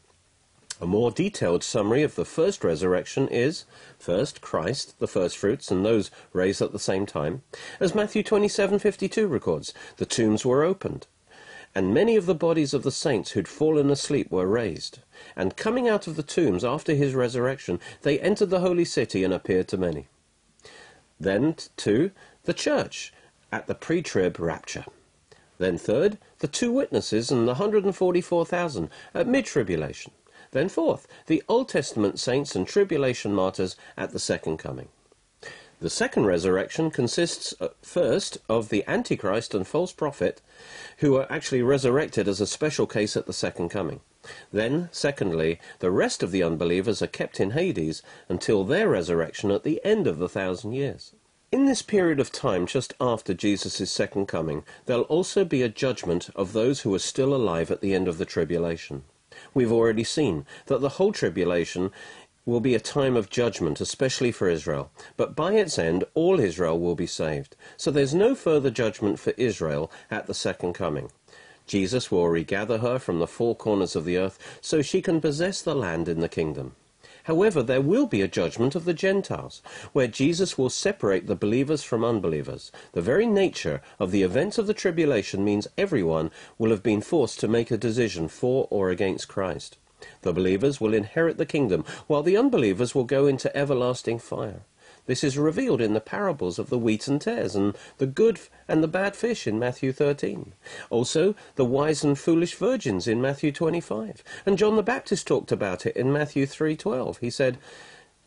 A 0.81 0.88
more 0.88 1.12
detailed 1.12 1.63
summary 1.63 2.01
of 2.01 2.15
the 2.15 2.25
first 2.25 2.63
resurrection 2.63 3.27
is 3.27 3.65
first 4.00 4.41
Christ, 4.41 4.98
the 4.98 5.07
firstfruits, 5.07 5.69
and 5.69 5.86
those 5.86 6.10
raised 6.33 6.60
at 6.60 6.71
the 6.71 6.79
same 6.79 7.05
time. 7.05 7.43
As 7.79 7.93
Matthew 7.93 8.24
27:52 8.24 9.27
records, 9.27 9.75
the 9.98 10.07
tombs 10.07 10.43
were 10.43 10.63
opened, 10.63 11.05
and 11.73 11.93
many 11.93 12.15
of 12.15 12.25
the 12.25 12.35
bodies 12.35 12.73
of 12.73 12.83
the 12.83 12.91
saints 12.91 13.31
who'd 13.31 13.47
fallen 13.47 13.89
asleep 13.89 14.29
were 14.31 14.47
raised. 14.47 14.99
And 15.35 15.55
coming 15.55 15.87
out 15.87 16.07
of 16.07 16.15
the 16.15 16.23
tombs 16.23 16.63
after 16.63 16.93
his 16.93 17.15
resurrection, 17.15 17.79
they 18.01 18.19
entered 18.19 18.49
the 18.49 18.59
holy 18.59 18.85
city 18.85 19.23
and 19.23 19.33
appeared 19.33 19.67
to 19.69 19.77
many. 19.77 20.07
Then, 21.19 21.55
two, 21.77 22.11
the 22.43 22.53
church 22.53 23.13
at 23.51 23.67
the 23.67 23.75
pre 23.75 24.01
trib 24.01 24.39
rapture. 24.39 24.85
Then, 25.59 25.77
third, 25.77 26.17
the 26.39 26.47
two 26.47 26.71
witnesses 26.71 27.29
and 27.29 27.43
the 27.43 27.53
144,000 27.53 28.89
at 29.13 29.27
mid 29.27 29.45
tribulation. 29.45 30.11
Then, 30.51 30.67
fourth, 30.67 31.07
the 31.27 31.43
Old 31.47 31.69
Testament 31.69 32.19
saints 32.19 32.55
and 32.55 32.67
tribulation 32.67 33.33
martyrs 33.33 33.75
at 33.95 34.11
the 34.11 34.19
second 34.19 34.57
coming. 34.57 34.89
The 35.81 35.89
second 35.89 36.27
resurrection 36.27 36.91
consists 36.91 37.55
uh, 37.59 37.69
first 37.81 38.38
of 38.47 38.69
the 38.69 38.83
Antichrist 38.88 39.55
and 39.55 39.65
false 39.65 39.91
prophet, 39.91 40.39
who 41.00 41.15
are 41.15 41.25
actually 41.27 41.63
resurrected 41.63 42.27
as 42.27 42.39
a 42.39 42.45
special 42.45 42.85
case 42.85 43.17
at 43.17 43.25
the 43.25 43.33
second 43.33 43.69
coming. 43.69 44.01
Then, 44.53 44.89
secondly, 44.91 45.59
the 45.79 45.89
rest 45.89 46.21
of 46.21 46.29
the 46.29 46.43
unbelievers 46.43 47.01
are 47.01 47.07
kept 47.07 47.39
in 47.39 47.51
Hades 47.51 48.03
until 48.29 48.63
their 48.63 48.89
resurrection 48.89 49.50
at 49.50 49.63
the 49.63 49.83
end 49.83 50.05
of 50.05 50.19
the 50.19 50.29
thousand 50.29 50.73
years. 50.73 51.15
In 51.51 51.65
this 51.65 51.81
period 51.81 52.19
of 52.19 52.31
time 52.31 52.67
just 52.67 52.93
after 53.01 53.33
Jesus' 53.33 53.91
second 53.91 54.27
coming, 54.27 54.63
there'll 54.85 55.03
also 55.05 55.43
be 55.43 55.63
a 55.63 55.67
judgment 55.67 56.29
of 56.35 56.53
those 56.53 56.81
who 56.81 56.93
are 56.93 57.00
still 57.00 57.33
alive 57.33 57.71
at 57.71 57.81
the 57.81 57.95
end 57.95 58.07
of 58.07 58.19
the 58.19 58.25
tribulation. 58.25 59.01
We've 59.53 59.71
already 59.71 60.03
seen 60.03 60.45
that 60.67 60.81
the 60.81 60.89
whole 60.89 61.11
tribulation 61.11 61.91
will 62.45 62.60
be 62.60 62.75
a 62.75 62.79
time 62.79 63.15
of 63.15 63.29
judgment, 63.29 63.79
especially 63.79 64.31
for 64.31 64.50
Israel. 64.50 64.91
But 65.17 65.36
by 65.36 65.53
its 65.53 65.77
end, 65.77 66.03
all 66.13 66.39
Israel 66.39 66.79
will 66.79 66.95
be 66.95 67.07
saved. 67.07 67.55
So 67.77 67.91
there's 67.91 68.13
no 68.13 68.36
further 68.36 68.69
judgment 68.69 69.19
for 69.19 69.33
Israel 69.38 69.91
at 70.10 70.27
the 70.27 70.33
second 70.33 70.74
coming. 70.74 71.12
Jesus 71.67 72.12
will 72.12 72.27
regather 72.27 72.79
her 72.79 73.00
from 73.00 73.19
the 73.19 73.27
four 73.27 73.55
corners 73.55 73.95
of 73.95 74.05
the 74.05 74.17
earth 74.17 74.39
so 74.62 74.81
she 74.81 75.01
can 75.01 75.21
possess 75.21 75.62
the 75.62 75.75
land 75.75 76.10
in 76.10 76.19
the 76.19 76.27
kingdom. 76.27 76.75
However, 77.25 77.62
there 77.62 77.81
will 77.81 78.07
be 78.07 78.21
a 78.21 78.27
judgment 78.27 78.74
of 78.74 78.86
the 78.86 78.95
Gentiles, 78.95 79.62
where 79.93 80.07
Jesus 80.07 80.57
will 80.57 80.71
separate 80.71 81.27
the 81.27 81.36
believers 81.36 81.83
from 81.83 82.03
unbelievers. 82.03 82.71
The 82.93 83.01
very 83.01 83.27
nature 83.27 83.81
of 84.00 84.10
the 84.10 84.24
events 84.24 84.57
of 84.57 84.65
the 84.65 84.74
tribulation 84.74 85.45
means 85.45 85.67
everyone 85.77 86.31
will 86.57 86.71
have 86.71 86.81
been 86.81 87.01
forced 87.01 87.39
to 87.41 87.48
make 87.48 87.69
a 87.69 87.77
decision 87.77 88.27
for 88.27 88.67
or 88.71 88.89
against 88.89 89.27
Christ. 89.27 89.77
The 90.22 90.34
believers 90.34 90.81
will 90.81 90.93
inherit 90.93 91.38
the 91.38 91.46
kingdom, 91.46 91.86
while 92.08 92.24
the 92.24 92.38
unbelievers 92.38 92.96
will 92.96 93.03
go 93.03 93.27
into 93.27 93.55
everlasting 93.55 94.20
fire. 94.20 94.62
This 95.08 95.24
is 95.24 95.38
revealed 95.38 95.81
in 95.81 95.93
the 95.93 96.00
parables 96.00 96.60
of 96.60 96.70
the 96.70 96.77
wheat 96.77 97.08
and 97.08 97.20
tares, 97.20 97.55
and 97.55 97.75
the 97.98 98.05
good 98.05 98.39
and 98.67 98.84
the 98.84 98.88
bad 98.88 99.15
fish 99.15 99.48
in 99.48 99.58
Matthew 99.60 99.91
13. 99.91 100.53
Also, 100.89 101.36
the 101.55 101.65
wise 101.65 102.03
and 102.03 102.17
foolish 102.17 102.55
virgins 102.55 103.08
in 103.08 103.22
Matthew 103.22 103.51
25. 103.51 104.24
And 104.46 104.58
John 104.58 104.75
the 104.75 104.84
Baptist 104.84 105.27
talked 105.27 105.51
about 105.51 105.86
it 105.86 105.96
in 105.96 106.13
Matthew 106.13 106.46
3.12. 106.46 107.17
He 107.20 107.29
said, 107.29 107.58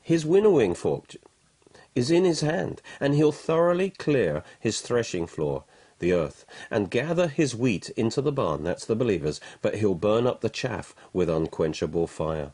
His 0.02 0.26
winnowing 0.26 0.74
fork 0.74 1.14
is 1.94 2.10
in 2.10 2.24
his 2.24 2.40
hand, 2.40 2.82
and 3.00 3.14
he'll 3.14 3.32
thoroughly 3.32 3.90
clear 3.90 4.42
his 4.58 4.80
threshing 4.80 5.26
floor 5.26 5.64
the 6.04 6.12
earth, 6.12 6.44
and 6.70 6.90
gather 6.90 7.28
his 7.28 7.56
wheat 7.56 7.88
into 7.96 8.20
the 8.20 8.30
barn, 8.30 8.62
that's 8.62 8.84
the 8.84 8.94
believers, 8.94 9.40
but 9.62 9.76
he'll 9.76 9.94
burn 9.94 10.26
up 10.26 10.42
the 10.42 10.50
chaff 10.50 10.94
with 11.14 11.30
unquenchable 11.30 12.06
fire. 12.06 12.52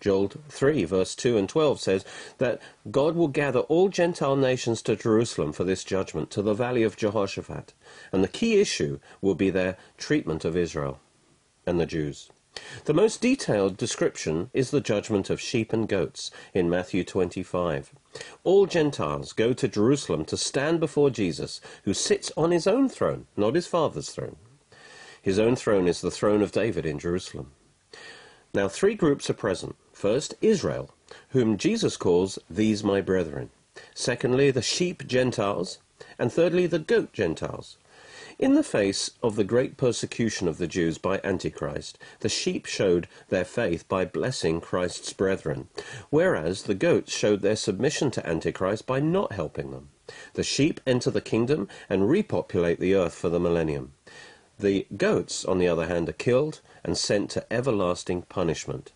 Joel 0.00 0.28
3, 0.48 0.84
verse 0.84 1.14
2 1.14 1.38
and 1.38 1.48
12 1.48 1.80
says 1.80 2.04
that 2.38 2.60
God 2.90 3.16
will 3.16 3.28
gather 3.28 3.60
all 3.60 3.88
Gentile 3.88 4.36
nations 4.36 4.82
to 4.82 4.96
Jerusalem 4.96 5.52
for 5.52 5.64
this 5.64 5.82
judgment, 5.82 6.30
to 6.32 6.42
the 6.42 6.54
valley 6.54 6.82
of 6.82 6.96
Jehoshaphat. 6.96 7.72
And 8.12 8.22
the 8.22 8.28
key 8.28 8.60
issue 8.60 8.98
will 9.20 9.34
be 9.34 9.50
their 9.50 9.76
treatment 9.96 10.44
of 10.44 10.56
Israel 10.56 11.00
and 11.66 11.80
the 11.80 11.86
Jews. 11.86 12.30
The 12.84 12.94
most 12.94 13.20
detailed 13.20 13.76
description 13.76 14.50
is 14.52 14.70
the 14.70 14.80
judgment 14.80 15.28
of 15.28 15.40
sheep 15.40 15.72
and 15.72 15.88
goats 15.88 16.30
in 16.52 16.70
Matthew 16.70 17.02
25. 17.02 17.92
All 18.44 18.66
Gentiles 18.66 19.32
go 19.32 19.52
to 19.52 19.68
Jerusalem 19.68 20.24
to 20.26 20.36
stand 20.36 20.80
before 20.80 21.10
Jesus, 21.10 21.60
who 21.84 21.94
sits 21.94 22.30
on 22.36 22.50
his 22.50 22.66
own 22.66 22.88
throne, 22.88 23.26
not 23.36 23.54
his 23.54 23.66
father's 23.66 24.10
throne. 24.10 24.36
His 25.20 25.38
own 25.38 25.56
throne 25.56 25.88
is 25.88 26.00
the 26.00 26.10
throne 26.10 26.42
of 26.42 26.52
David 26.52 26.84
in 26.84 26.98
Jerusalem. 26.98 27.52
Now, 28.52 28.68
three 28.68 28.94
groups 28.94 29.28
are 29.30 29.34
present. 29.34 29.74
First, 29.92 30.34
Israel, 30.40 30.90
whom 31.30 31.56
Jesus 31.56 31.96
calls 31.96 32.38
these 32.48 32.84
my 32.84 33.00
brethren. 33.00 33.50
Secondly, 33.94 34.50
the 34.50 34.62
sheep 34.62 35.06
Gentiles. 35.06 35.78
And 36.18 36.32
thirdly, 36.32 36.66
the 36.66 36.78
goat 36.78 37.12
Gentiles. 37.12 37.78
In 38.44 38.56
the 38.56 38.62
face 38.62 39.10
of 39.22 39.36
the 39.36 39.42
great 39.42 39.78
persecution 39.78 40.48
of 40.48 40.58
the 40.58 40.66
Jews 40.66 40.98
by 40.98 41.18
Antichrist, 41.24 41.98
the 42.20 42.28
sheep 42.28 42.66
showed 42.66 43.08
their 43.30 43.42
faith 43.42 43.88
by 43.88 44.04
blessing 44.04 44.60
Christ's 44.60 45.14
brethren, 45.14 45.68
whereas 46.10 46.64
the 46.64 46.74
goats 46.74 47.10
showed 47.10 47.40
their 47.40 47.56
submission 47.56 48.10
to 48.10 48.28
Antichrist 48.28 48.86
by 48.86 49.00
not 49.00 49.32
helping 49.32 49.70
them. 49.70 49.88
The 50.34 50.42
sheep 50.42 50.78
enter 50.86 51.10
the 51.10 51.22
kingdom 51.22 51.68
and 51.88 52.10
repopulate 52.10 52.80
the 52.80 52.94
earth 52.94 53.14
for 53.14 53.30
the 53.30 53.40
millennium. 53.40 53.94
The 54.58 54.86
goats, 54.94 55.46
on 55.46 55.58
the 55.58 55.68
other 55.68 55.86
hand, 55.86 56.10
are 56.10 56.12
killed 56.12 56.60
and 56.84 56.98
sent 56.98 57.30
to 57.30 57.50
everlasting 57.50 58.24
punishment. 58.28 58.92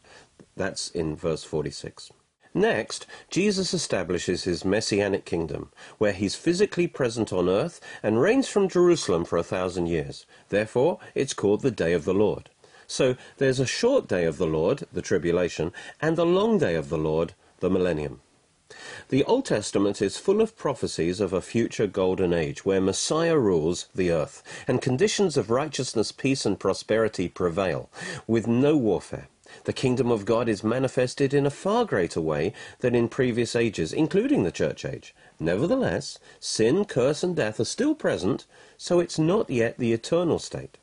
That's 0.57 0.90
in 0.90 1.17
verse 1.17 1.45
46. 1.45 2.11
Next, 2.59 3.07
Jesus 3.31 3.73
establishes 3.73 4.43
his 4.43 4.65
messianic 4.65 5.25
kingdom, 5.25 5.71
where 5.99 6.11
he's 6.11 6.35
physically 6.35 6.88
present 6.88 7.33
on 7.33 7.49
earth 7.49 7.81
and 8.03 8.21
reigns 8.21 8.49
from 8.49 8.69
Jerusalem 8.69 9.25
for 9.25 9.37
a 9.37 9.45
thousand 9.45 9.87
years. 9.87 10.27
Therefore, 10.49 10.99
it's 11.15 11.35
called 11.35 11.61
the 11.61 11.71
Day 11.71 11.93
of 11.93 12.05
the 12.05 12.12
Lord. 12.12 12.50
So 12.88 13.15
there's 13.37 13.61
a 13.61 13.67
short 13.67 14.09
day 14.09 14.25
of 14.25 14.38
the 14.38 14.47
Lord, 14.47 14.88
the 14.93 15.03
tribulation, 15.03 15.73
and 16.03 16.19
a 16.19 16.25
long 16.25 16.59
day 16.59 16.75
of 16.75 16.88
the 16.88 16.99
Lord, 16.99 17.35
the 17.61 17.71
millennium. 17.71 18.23
The 19.09 19.23
Old 19.23 19.45
Testament 19.45 20.03
is 20.03 20.19
full 20.19 20.41
of 20.41 20.57
prophecies 20.57 21.21
of 21.21 21.33
a 21.33 21.41
future 21.41 21.87
golden 21.87 22.33
age 22.33 22.65
where 22.65 22.81
Messiah 22.81 23.38
rules 23.38 23.87
the 23.95 24.11
earth 24.11 24.43
and 24.67 24.83
conditions 24.83 25.37
of 25.37 25.49
righteousness, 25.49 26.11
peace, 26.11 26.45
and 26.45 26.59
prosperity 26.59 27.29
prevail 27.29 27.88
with 28.27 28.49
no 28.49 28.77
warfare. 28.77 29.29
The 29.64 29.73
kingdom 29.73 30.11
of 30.11 30.25
God 30.25 30.49
is 30.49 30.64
manifested 30.64 31.33
in 31.33 31.47
a 31.47 31.50
far 31.50 31.85
greater 31.85 32.21
way 32.21 32.52
than 32.81 32.95
in 32.95 33.09
previous 33.09 33.57
ages, 33.57 33.93
including 33.93 34.43
the 34.43 34.52
church 34.52 34.85
age. 34.85 35.14
Nevertheless, 35.40 36.19
sin, 36.40 36.85
curse, 36.85 37.23
and 37.23 37.37
death 37.37 37.61
are 37.61 37.64
still 37.64 37.95
present, 37.95 38.47
so 38.76 39.00
it's 39.00 39.19
not 39.19 39.50
yet 39.50 39.78
the 39.78 39.93
eternal 39.93 40.38
state. 40.38 40.78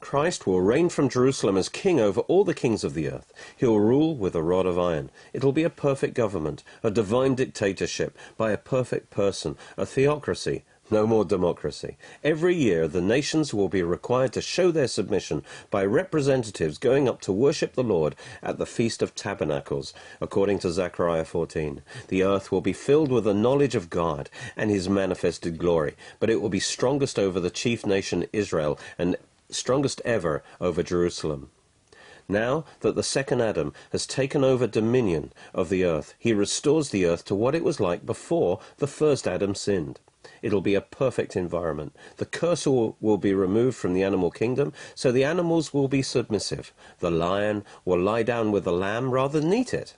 Christ 0.00 0.46
will 0.46 0.60
reign 0.60 0.90
from 0.90 1.08
Jerusalem 1.08 1.56
as 1.56 1.70
king 1.70 1.98
over 1.98 2.20
all 2.22 2.44
the 2.44 2.52
kings 2.52 2.84
of 2.84 2.92
the 2.92 3.08
earth. 3.08 3.32
He'll 3.56 3.80
rule 3.80 4.14
with 4.14 4.34
a 4.34 4.42
rod 4.42 4.66
of 4.66 4.78
iron. 4.78 5.10
It'll 5.32 5.50
be 5.50 5.62
a 5.62 5.70
perfect 5.70 6.12
government, 6.12 6.62
a 6.82 6.90
divine 6.90 7.34
dictatorship 7.34 8.14
by 8.36 8.50
a 8.50 8.58
perfect 8.58 9.08
person, 9.08 9.56
a 9.78 9.86
theocracy, 9.86 10.64
no 10.90 11.06
more 11.06 11.24
democracy. 11.24 11.96
Every 12.22 12.54
year, 12.54 12.86
the 12.86 13.00
nations 13.00 13.54
will 13.54 13.68
be 13.68 13.82
required 13.82 14.32
to 14.34 14.40
show 14.40 14.70
their 14.70 14.88
submission 14.88 15.42
by 15.70 15.84
representatives 15.84 16.78
going 16.78 17.08
up 17.08 17.20
to 17.22 17.32
worship 17.32 17.74
the 17.74 17.82
Lord 17.82 18.14
at 18.42 18.58
the 18.58 18.66
Feast 18.66 19.02
of 19.02 19.14
Tabernacles, 19.14 19.94
according 20.20 20.58
to 20.60 20.70
Zechariah 20.70 21.24
14. 21.24 21.82
The 22.08 22.22
earth 22.22 22.52
will 22.52 22.60
be 22.60 22.72
filled 22.72 23.10
with 23.10 23.24
the 23.24 23.34
knowledge 23.34 23.74
of 23.74 23.90
God 23.90 24.30
and 24.56 24.70
his 24.70 24.88
manifested 24.88 25.58
glory, 25.58 25.94
but 26.20 26.30
it 26.30 26.40
will 26.40 26.48
be 26.48 26.60
strongest 26.60 27.18
over 27.18 27.40
the 27.40 27.50
chief 27.50 27.86
nation 27.86 28.26
Israel 28.32 28.78
and 28.98 29.16
strongest 29.50 30.00
ever 30.04 30.42
over 30.60 30.82
Jerusalem. 30.82 31.50
Now 32.28 32.64
that 32.80 32.94
the 32.94 33.02
second 33.02 33.42
Adam 33.42 33.74
has 33.92 34.06
taken 34.06 34.42
over 34.42 34.66
dominion 34.66 35.32
of 35.52 35.68
the 35.68 35.84
earth, 35.84 36.14
he 36.18 36.32
restores 36.32 36.88
the 36.88 37.04
earth 37.04 37.24
to 37.26 37.34
what 37.34 37.54
it 37.54 37.62
was 37.62 37.80
like 37.80 38.06
before 38.06 38.60
the 38.78 38.86
first 38.86 39.28
Adam 39.28 39.54
sinned. 39.54 40.00
It'll 40.42 40.60
be 40.60 40.74
a 40.74 40.80
perfect 40.80 41.36
environment. 41.36 41.94
The 42.16 42.26
curse 42.26 42.66
will, 42.66 43.18
be 43.18 43.34
removed 43.34 43.76
from 43.76 43.94
the 43.94 44.02
animal 44.02 44.30
kingdom, 44.30 44.72
so 44.94 45.12
the 45.12 45.24
animals 45.24 45.74
will 45.74 45.88
be 45.88 46.02
submissive. 46.02 46.72
The 47.00 47.10
lion 47.10 47.64
will 47.84 48.00
lie 48.00 48.22
down 48.22 48.52
with 48.52 48.64
the 48.64 48.72
lamb 48.72 49.10
rather 49.10 49.40
than 49.40 49.52
eat 49.52 49.74
it. 49.74 49.94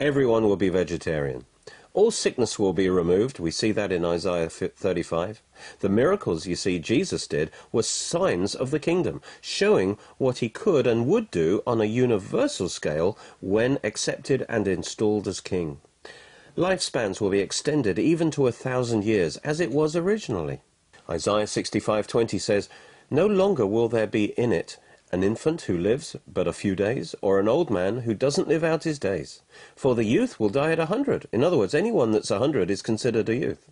Everyone 0.00 0.44
will 0.44 0.56
be 0.56 0.68
vegetarian. 0.68 1.44
All 1.94 2.10
sickness 2.10 2.58
will 2.58 2.72
be 2.72 2.88
removed. 2.88 3.40
We 3.40 3.50
see 3.50 3.72
that 3.72 3.90
in 3.90 4.04
Isaiah 4.04 4.48
35. 4.48 5.42
The 5.80 5.88
miracles 5.88 6.46
you 6.46 6.54
see 6.54 6.78
Jesus 6.78 7.26
did 7.26 7.50
were 7.72 7.82
signs 7.82 8.54
of 8.54 8.70
the 8.70 8.78
kingdom, 8.78 9.20
showing 9.40 9.98
what 10.16 10.38
he 10.38 10.48
could 10.48 10.86
and 10.86 11.06
would 11.06 11.30
do 11.30 11.62
on 11.66 11.80
a 11.80 11.86
universal 11.86 12.68
scale 12.68 13.18
when 13.40 13.78
accepted 13.82 14.46
and 14.48 14.68
installed 14.68 15.26
as 15.26 15.40
king. 15.40 15.80
Lifespans 16.58 17.20
will 17.20 17.30
be 17.30 17.38
extended 17.38 18.00
even 18.00 18.32
to 18.32 18.48
a 18.48 18.52
thousand 18.52 19.04
years, 19.04 19.36
as 19.38 19.60
it 19.60 19.70
was 19.70 19.94
originally. 19.94 20.60
Isaiah 21.08 21.46
65:20 21.46 22.36
says, 22.36 22.68
"No 23.08 23.28
longer 23.28 23.64
will 23.64 23.88
there 23.88 24.08
be 24.08 24.32
in 24.36 24.52
it 24.52 24.76
an 25.12 25.22
infant 25.22 25.62
who 25.62 25.78
lives 25.78 26.16
but 26.26 26.48
a 26.48 26.52
few 26.52 26.74
days, 26.74 27.14
or 27.22 27.38
an 27.38 27.46
old 27.46 27.70
man 27.70 27.98
who 27.98 28.12
doesn't 28.12 28.48
live 28.48 28.64
out 28.64 28.82
his 28.82 28.98
days. 28.98 29.40
For 29.76 29.94
the 29.94 30.02
youth 30.02 30.40
will 30.40 30.48
die 30.48 30.72
at 30.72 30.80
a 30.80 30.86
hundred. 30.86 31.28
In 31.30 31.44
other 31.44 31.56
words, 31.56 31.74
anyone 31.76 32.10
that's 32.10 32.32
a 32.32 32.40
hundred 32.40 32.72
is 32.72 32.82
considered 32.82 33.28
a 33.28 33.36
youth. 33.36 33.64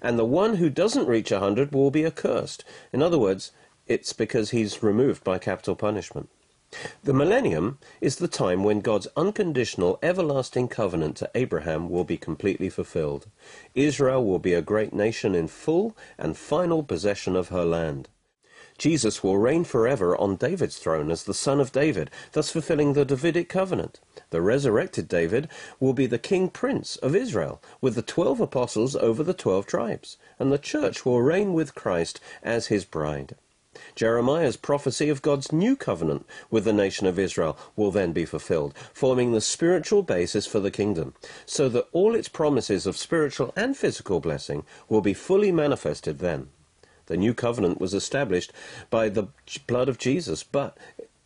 And 0.00 0.18
the 0.18 0.24
one 0.24 0.56
who 0.56 0.70
doesn't 0.70 1.06
reach 1.06 1.30
a 1.30 1.40
hundred 1.40 1.74
will 1.74 1.90
be 1.90 2.06
accursed. 2.06 2.64
In 2.90 3.02
other 3.02 3.18
words, 3.18 3.52
it's 3.86 4.14
because 4.14 4.48
he's 4.50 4.82
removed 4.82 5.24
by 5.24 5.36
capital 5.36 5.76
punishment. 5.76 6.30
The 7.02 7.12
millennium 7.12 7.78
is 8.00 8.16
the 8.16 8.28
time 8.28 8.62
when 8.62 8.80
God's 8.80 9.08
unconditional, 9.16 9.98
everlasting 10.04 10.68
covenant 10.68 11.16
to 11.16 11.30
Abraham 11.34 11.90
will 11.90 12.04
be 12.04 12.16
completely 12.16 12.68
fulfilled. 12.68 13.26
Israel 13.74 14.24
will 14.24 14.38
be 14.38 14.54
a 14.54 14.62
great 14.62 14.92
nation 14.92 15.34
in 15.34 15.48
full 15.48 15.96
and 16.16 16.36
final 16.36 16.84
possession 16.84 17.34
of 17.34 17.48
her 17.48 17.64
land. 17.64 18.08
Jesus 18.78 19.24
will 19.24 19.36
reign 19.36 19.64
forever 19.64 20.16
on 20.16 20.36
David's 20.36 20.78
throne 20.78 21.10
as 21.10 21.24
the 21.24 21.34
son 21.34 21.58
of 21.60 21.72
David, 21.72 22.08
thus 22.32 22.50
fulfilling 22.50 22.92
the 22.92 23.04
Davidic 23.04 23.48
covenant. 23.48 23.98
The 24.30 24.40
resurrected 24.40 25.08
David 25.08 25.48
will 25.80 25.92
be 25.92 26.06
the 26.06 26.18
king 26.18 26.48
prince 26.48 26.94
of 26.96 27.16
Israel, 27.16 27.60
with 27.80 27.96
the 27.96 28.00
twelve 28.00 28.40
apostles 28.40 28.94
over 28.94 29.24
the 29.24 29.34
twelve 29.34 29.66
tribes, 29.66 30.18
and 30.38 30.52
the 30.52 30.56
church 30.56 31.04
will 31.04 31.20
reign 31.20 31.52
with 31.52 31.74
Christ 31.74 32.20
as 32.44 32.68
his 32.68 32.84
bride. 32.84 33.34
Jeremiah's 33.94 34.56
prophecy 34.56 35.08
of 35.08 35.22
God's 35.22 35.52
new 35.52 35.76
covenant 35.76 36.26
with 36.50 36.64
the 36.64 36.72
nation 36.72 37.06
of 37.06 37.18
Israel 37.18 37.56
will 37.76 37.90
then 37.90 38.12
be 38.12 38.24
fulfilled, 38.24 38.74
forming 38.92 39.32
the 39.32 39.40
spiritual 39.40 40.02
basis 40.02 40.46
for 40.46 40.58
the 40.58 40.70
kingdom, 40.70 41.14
so 41.46 41.68
that 41.68 41.86
all 41.92 42.14
its 42.14 42.28
promises 42.28 42.86
of 42.86 42.96
spiritual 42.96 43.52
and 43.54 43.76
physical 43.76 44.18
blessing 44.18 44.64
will 44.88 45.00
be 45.00 45.14
fully 45.14 45.52
manifested 45.52 46.18
then. 46.18 46.48
The 47.06 47.16
new 47.16 47.34
covenant 47.34 47.80
was 47.80 47.94
established 47.94 48.52
by 48.90 49.08
the 49.08 49.28
blood 49.66 49.88
of 49.88 49.98
Jesus, 49.98 50.42
but 50.42 50.76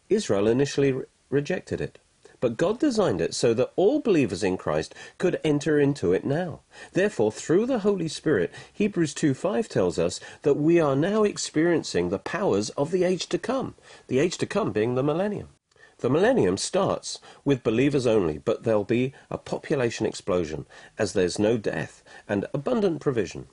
Israel 0.09 0.47
initially 0.47 0.93
re- 0.93 1.05
rejected 1.31 1.81
it. 1.81 1.99
But 2.45 2.59
God 2.59 2.79
designed 2.79 3.23
it 3.23 3.35
so 3.35 3.55
that 3.55 3.73
all 3.75 4.01
believers 4.01 4.43
in 4.43 4.59
Christ 4.59 4.95
could 5.17 5.41
enter 5.43 5.81
into 5.81 6.13
it 6.13 6.27
now. 6.27 6.61
Therefore, 6.93 7.33
through 7.33 7.65
the 7.65 7.79
Holy 7.79 8.07
Spirit, 8.07 8.53
Hebrews 8.71 9.15
2:5 9.15 9.67
tells 9.67 9.99
us 9.99 10.21
that 10.43 10.59
we 10.59 10.79
are 10.79 10.95
now 10.95 11.23
experiencing 11.23 12.11
the 12.11 12.19
powers 12.19 12.69
of 12.77 12.91
the 12.91 13.03
age 13.03 13.31
to 13.31 13.39
come, 13.39 13.77
the 14.09 14.19
age 14.19 14.37
to 14.37 14.47
come 14.47 14.73
being 14.73 14.95
the 14.95 15.03
millennium. 15.03 15.55
The 16.01 16.11
millennium 16.11 16.59
starts 16.59 17.19
with 17.47 17.63
believers 17.63 18.07
only, 18.07 18.37
but 18.37 18.65
there'll 18.65 18.85
be 18.85 19.15
a 19.31 19.39
population 19.39 20.05
explosion 20.05 20.67
as 20.99 21.15
there's 21.15 21.39
no 21.39 21.57
death 21.57 22.03
and 22.29 22.45
abundant 22.53 23.01
provision. 23.01 23.47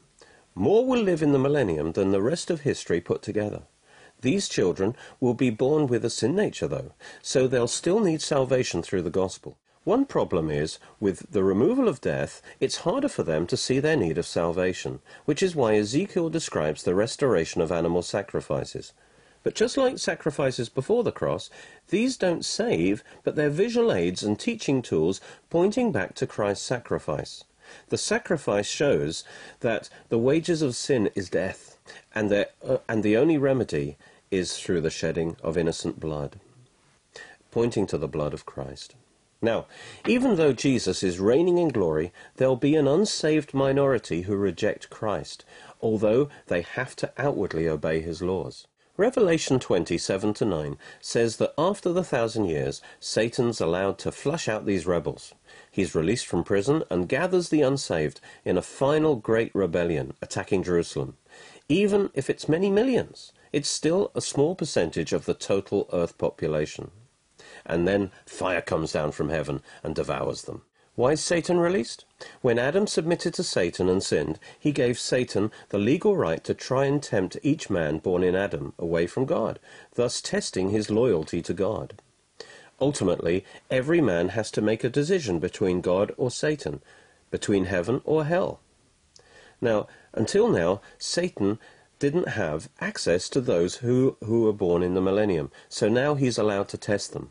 More 0.53 0.85
will 0.85 1.01
live 1.01 1.23
in 1.23 1.31
the 1.31 1.39
millennium 1.39 1.93
than 1.93 2.11
the 2.11 2.21
rest 2.21 2.51
of 2.51 2.67
history 2.67 2.99
put 2.99 3.21
together. 3.21 3.61
These 4.21 4.47
children 4.47 4.95
will 5.19 5.33
be 5.33 5.49
born 5.49 5.87
with 5.87 6.05
a 6.05 6.09
sin 6.09 6.35
nature, 6.35 6.67
though, 6.67 6.93
so 7.21 7.47
they'll 7.47 7.67
still 7.67 7.99
need 7.99 8.21
salvation 8.21 8.83
through 8.83 9.01
the 9.01 9.09
gospel. 9.09 9.57
One 9.83 10.05
problem 10.05 10.51
is, 10.51 10.77
with 10.99 11.31
the 11.31 11.43
removal 11.43 11.87
of 11.87 12.01
death, 12.01 12.39
it's 12.59 12.85
harder 12.85 13.09
for 13.09 13.23
them 13.23 13.47
to 13.47 13.57
see 13.57 13.79
their 13.79 13.97
need 13.97 14.19
of 14.19 14.27
salvation, 14.27 14.99
which 15.25 15.41
is 15.41 15.55
why 15.55 15.75
Ezekiel 15.75 16.29
describes 16.29 16.83
the 16.83 16.93
restoration 16.93 17.61
of 17.61 17.71
animal 17.71 18.03
sacrifices. 18.03 18.93
But 19.41 19.55
just 19.55 19.77
like 19.77 19.97
sacrifices 19.97 20.69
before 20.69 21.03
the 21.03 21.11
cross, 21.11 21.49
these 21.89 22.15
don't 22.15 22.45
save, 22.45 23.03
but 23.23 23.35
they're 23.35 23.49
visual 23.49 23.91
aids 23.91 24.21
and 24.21 24.39
teaching 24.39 24.83
tools 24.83 25.19
pointing 25.49 25.91
back 25.91 26.13
to 26.15 26.27
Christ's 26.27 26.65
sacrifice. 26.65 27.43
The 27.89 27.97
sacrifice 27.97 28.67
shows 28.67 29.23
that 29.61 29.89
the 30.09 30.19
wages 30.19 30.61
of 30.61 30.75
sin 30.75 31.09
is 31.15 31.27
death, 31.27 31.70
and 32.13 32.29
the, 32.29 32.49
uh, 32.65 32.77
and 32.87 33.03
the 33.03 33.17
only 33.17 33.37
remedy 33.37 33.97
is 34.29 34.57
through 34.57 34.81
the 34.81 34.89
shedding 34.89 35.35
of 35.43 35.57
innocent 35.57 35.99
blood, 35.99 36.39
pointing 37.51 37.85
to 37.87 37.97
the 37.97 38.07
blood 38.07 38.33
of 38.33 38.45
Christ. 38.45 38.95
Now, 39.41 39.65
even 40.07 40.35
though 40.35 40.53
Jesus 40.53 41.01
is 41.01 41.19
reigning 41.19 41.57
in 41.57 41.69
glory, 41.69 42.13
there'll 42.35 42.55
be 42.55 42.75
an 42.75 42.87
unsaved 42.87 43.53
minority 43.53 44.21
who 44.23 44.35
reject 44.35 44.91
Christ, 44.91 45.43
although 45.81 46.29
they 46.45 46.61
have 46.61 46.95
to 46.97 47.11
outwardly 47.17 47.67
obey 47.67 48.01
his 48.01 48.21
laws. 48.21 48.67
Revelation 48.97 49.59
27 49.59 50.35
to 50.35 50.45
9 50.45 50.77
says 50.99 51.37
that 51.37 51.55
after 51.57 51.91
the 51.91 52.03
thousand 52.03 52.45
years, 52.45 52.83
Satan's 52.99 53.59
allowed 53.59 53.97
to 53.99 54.11
flush 54.11 54.47
out 54.47 54.67
these 54.67 54.85
rebels. 54.85 55.33
He's 55.71 55.95
released 55.95 56.27
from 56.27 56.43
prison 56.43 56.83
and 56.91 57.09
gathers 57.09 57.49
the 57.49 57.63
unsaved 57.63 58.21
in 58.45 58.57
a 58.57 58.61
final 58.61 59.15
great 59.15 59.55
rebellion 59.55 60.13
attacking 60.21 60.61
Jerusalem. 60.61 61.17
Even 61.71 62.09
if 62.13 62.29
it's 62.29 62.49
many 62.49 62.69
millions, 62.69 63.31
it's 63.53 63.69
still 63.69 64.11
a 64.13 64.19
small 64.19 64.55
percentage 64.55 65.13
of 65.13 65.23
the 65.23 65.33
total 65.33 65.87
earth 65.93 66.17
population. 66.17 66.91
And 67.65 67.87
then 67.87 68.11
fire 68.25 68.59
comes 68.61 68.91
down 68.91 69.13
from 69.13 69.29
heaven 69.29 69.63
and 69.81 69.95
devours 69.95 70.41
them. 70.41 70.63
Why 70.95 71.13
is 71.13 71.23
Satan 71.23 71.61
released? 71.61 72.03
When 72.41 72.59
Adam 72.59 72.87
submitted 72.87 73.33
to 73.35 73.43
Satan 73.43 73.87
and 73.87 74.03
sinned, 74.03 74.37
he 74.59 74.73
gave 74.73 74.99
Satan 74.99 75.49
the 75.69 75.77
legal 75.77 76.17
right 76.17 76.43
to 76.43 76.53
try 76.53 76.87
and 76.87 77.01
tempt 77.01 77.37
each 77.41 77.69
man 77.69 77.99
born 77.99 78.21
in 78.21 78.35
Adam 78.35 78.73
away 78.77 79.07
from 79.07 79.23
God, 79.23 79.57
thus 79.93 80.19
testing 80.19 80.71
his 80.71 80.91
loyalty 80.91 81.41
to 81.41 81.53
God. 81.53 82.01
Ultimately, 82.81 83.45
every 83.69 84.01
man 84.01 84.27
has 84.29 84.51
to 84.51 84.61
make 84.61 84.83
a 84.83 84.89
decision 84.89 85.39
between 85.39 85.79
God 85.79 86.11
or 86.17 86.31
Satan, 86.31 86.81
between 87.29 87.63
heaven 87.63 88.01
or 88.03 88.25
hell. 88.25 88.59
Now, 89.61 89.87
until 90.13 90.49
now, 90.49 90.81
Satan 90.97 91.59
didn't 91.99 92.29
have 92.29 92.67
access 92.79 93.29
to 93.29 93.39
those 93.39 93.75
who, 93.75 94.17
who 94.23 94.41
were 94.41 94.53
born 94.53 94.81
in 94.81 94.95
the 94.95 95.01
millennium, 95.01 95.51
so 95.69 95.87
now 95.87 96.15
he's 96.15 96.39
allowed 96.39 96.67
to 96.69 96.77
test 96.77 97.13
them. 97.13 97.29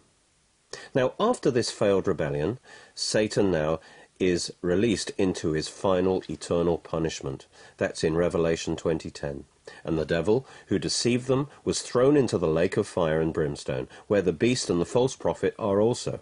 Now, 0.95 1.14
after 1.19 1.51
this 1.51 1.73
failed 1.73 2.07
rebellion, 2.07 2.61
Satan 2.95 3.51
now 3.51 3.81
is 4.21 4.53
released 4.61 5.11
into 5.19 5.53
his 5.53 5.66
final 5.66 6.23
eternal 6.31 6.79
punishment. 6.79 7.47
That's 7.79 8.05
in 8.05 8.14
Revelation 8.14 8.77
20:10. 8.77 9.45
And 9.83 9.99
the 9.99 10.05
devil, 10.05 10.47
who 10.66 10.79
deceived 10.79 11.27
them, 11.27 11.49
was 11.64 11.83
thrown 11.83 12.16
into 12.16 12.38
the 12.38 12.47
lake 12.47 12.77
of 12.77 12.87
fire 12.87 13.21
and 13.21 13.33
brimstone, 13.33 13.88
where 14.07 14.23
the 14.23 14.33
beast 14.33 14.71
and 14.71 14.81
the 14.81 14.87
false 14.87 15.16
prophet 15.16 15.55
are 15.59 15.81
also. 15.81 16.21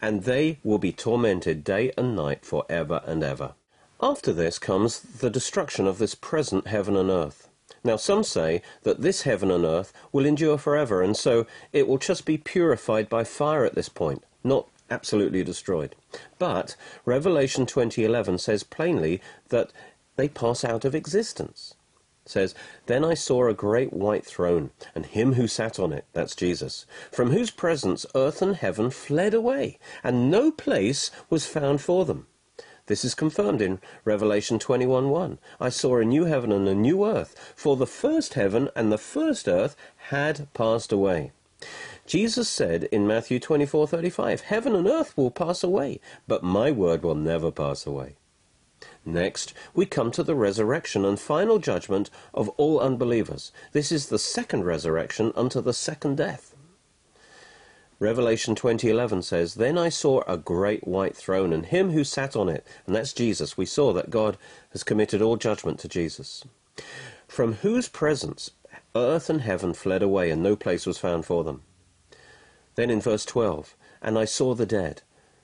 And 0.00 0.22
they 0.22 0.58
will 0.62 0.78
be 0.78 0.92
tormented 0.92 1.64
day 1.64 1.92
and 1.98 2.16
night 2.16 2.46
for 2.46 2.64
ever 2.68 3.02
and 3.04 3.22
ever. 3.22 3.54
After 4.02 4.32
this 4.32 4.58
comes 4.58 5.00
the 5.00 5.28
destruction 5.28 5.86
of 5.86 5.98
this 5.98 6.14
present 6.14 6.66
heaven 6.66 6.96
and 6.96 7.10
earth. 7.10 7.50
Now, 7.84 7.96
some 7.96 8.24
say 8.24 8.62
that 8.82 9.02
this 9.02 9.22
heaven 9.22 9.50
and 9.50 9.62
earth 9.62 9.92
will 10.10 10.24
endure 10.24 10.56
forever, 10.56 11.02
and 11.02 11.14
so 11.14 11.46
it 11.70 11.86
will 11.86 11.98
just 11.98 12.24
be 12.24 12.38
purified 12.38 13.10
by 13.10 13.24
fire 13.24 13.66
at 13.66 13.74
this 13.74 13.90
point, 13.90 14.24
not 14.42 14.66
absolutely 14.90 15.44
destroyed. 15.44 15.96
But 16.38 16.76
Revelation 17.04 17.66
20:11 17.66 18.38
says 18.38 18.62
plainly 18.62 19.20
that 19.50 19.70
they 20.16 20.30
pass 20.30 20.64
out 20.64 20.86
of 20.86 20.94
existence 20.94 21.74
It 22.24 22.30
says, 22.30 22.54
Then 22.86 23.04
I 23.04 23.12
saw 23.12 23.48
a 23.48 23.54
great 23.54 23.92
white 23.92 24.24
throne, 24.24 24.70
and 24.94 25.04
him 25.04 25.34
who 25.34 25.46
sat 25.46 25.78
on 25.78 25.92
it, 25.92 26.06
that's 26.14 26.34
Jesus, 26.34 26.86
from 27.12 27.32
whose 27.32 27.50
presence 27.50 28.06
earth 28.14 28.40
and 28.40 28.56
heaven 28.56 28.90
fled 28.90 29.34
away, 29.34 29.78
and 30.02 30.30
no 30.30 30.50
place 30.50 31.10
was 31.28 31.44
found 31.44 31.82
for 31.82 32.06
them. 32.06 32.28
This 32.90 33.04
is 33.04 33.14
confirmed 33.14 33.62
in 33.62 33.78
Revelation 34.04 34.58
21:1. 34.58 35.38
I 35.60 35.68
saw 35.68 35.98
a 35.98 36.04
new 36.04 36.24
heaven 36.24 36.50
and 36.50 36.66
a 36.66 36.74
new 36.74 37.06
earth, 37.06 37.36
for 37.54 37.76
the 37.76 37.86
first 37.86 38.34
heaven 38.34 38.68
and 38.74 38.90
the 38.90 38.98
first 38.98 39.46
earth 39.46 39.76
had 40.08 40.52
passed 40.54 40.90
away. 40.90 41.30
Jesus 42.04 42.48
said 42.48 42.88
in 42.90 43.06
Matthew 43.06 43.38
24:35, 43.38 44.40
Heaven 44.40 44.74
and 44.74 44.88
earth 44.88 45.16
will 45.16 45.30
pass 45.30 45.62
away, 45.62 46.00
but 46.26 46.42
my 46.42 46.72
word 46.72 47.04
will 47.04 47.14
never 47.14 47.52
pass 47.52 47.86
away. 47.86 48.16
Next, 49.04 49.54
we 49.72 49.86
come 49.86 50.10
to 50.10 50.24
the 50.24 50.34
resurrection 50.34 51.04
and 51.04 51.20
final 51.20 51.60
judgment 51.60 52.10
of 52.34 52.48
all 52.56 52.80
unbelievers. 52.80 53.52
This 53.70 53.92
is 53.92 54.08
the 54.08 54.18
second 54.18 54.64
resurrection 54.64 55.32
unto 55.36 55.60
the 55.60 55.74
second 55.74 56.16
death. 56.16 56.56
Revelation 58.00 58.54
20:11 58.54 59.22
says, 59.22 59.56
"Then 59.56 59.76
I 59.76 59.90
saw 59.90 60.22
a 60.22 60.38
great 60.38 60.88
white 60.88 61.14
throne 61.14 61.52
and 61.52 61.66
him 61.66 61.90
who 61.90 62.02
sat 62.02 62.34
on 62.34 62.48
it." 62.48 62.66
And 62.86 62.96
that's 62.96 63.12
Jesus. 63.12 63.58
We 63.58 63.66
saw 63.66 63.92
that 63.92 64.08
God 64.08 64.38
has 64.70 64.82
committed 64.82 65.20
all 65.20 65.36
judgment 65.36 65.78
to 65.80 65.88
Jesus. 65.88 66.42
From 67.28 67.56
whose 67.56 67.88
presence 67.88 68.52
earth 68.96 69.28
and 69.28 69.42
heaven 69.42 69.74
fled 69.74 70.02
away 70.02 70.30
and 70.30 70.42
no 70.42 70.56
place 70.56 70.86
was 70.86 70.96
found 70.96 71.26
for 71.26 71.44
them. 71.44 71.62
Then 72.74 72.88
in 72.88 73.02
verse 73.02 73.26
12, 73.26 73.76
"And 74.00 74.18
I 74.18 74.24
saw 74.24 74.54
the 74.54 74.64
dead, 74.64 75.02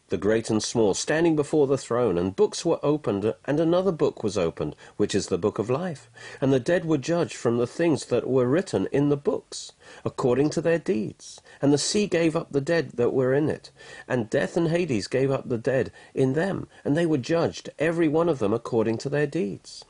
the 0.08 0.16
great 0.16 0.50
and 0.50 0.62
small, 0.62 0.94
standing 0.94 1.34
before 1.34 1.66
the 1.66 1.76
throne, 1.76 2.16
and 2.16 2.36
books 2.36 2.64
were 2.64 2.78
opened, 2.82 3.34
and 3.44 3.58
another 3.58 3.90
book 3.90 4.22
was 4.22 4.38
opened, 4.38 4.76
which 4.96 5.14
is 5.14 5.26
the 5.26 5.38
book 5.38 5.58
of 5.58 5.68
life. 5.68 6.08
And 6.40 6.52
the 6.52 6.60
dead 6.60 6.84
were 6.84 6.98
judged 6.98 7.34
from 7.34 7.56
the 7.56 7.66
things 7.66 8.04
that 8.06 8.28
were 8.28 8.46
written 8.46 8.86
in 8.92 9.08
the 9.08 9.16
books, 9.16 9.72
according 10.04 10.50
to 10.50 10.60
their 10.60 10.78
deeds. 10.78 11.40
And 11.60 11.72
the 11.72 11.78
sea 11.78 12.06
gave 12.06 12.36
up 12.36 12.52
the 12.52 12.60
dead 12.60 12.92
that 12.94 13.12
were 13.12 13.34
in 13.34 13.48
it, 13.48 13.70
and 14.06 14.30
death 14.30 14.56
and 14.56 14.68
Hades 14.68 15.08
gave 15.08 15.30
up 15.30 15.48
the 15.48 15.58
dead 15.58 15.90
in 16.14 16.34
them, 16.34 16.68
and 16.84 16.96
they 16.96 17.06
were 17.06 17.18
judged, 17.18 17.70
every 17.78 18.06
one 18.06 18.28
of 18.28 18.38
them 18.38 18.52
according 18.52 18.98
to 18.98 19.08
their 19.08 19.26
deeds. 19.26 19.84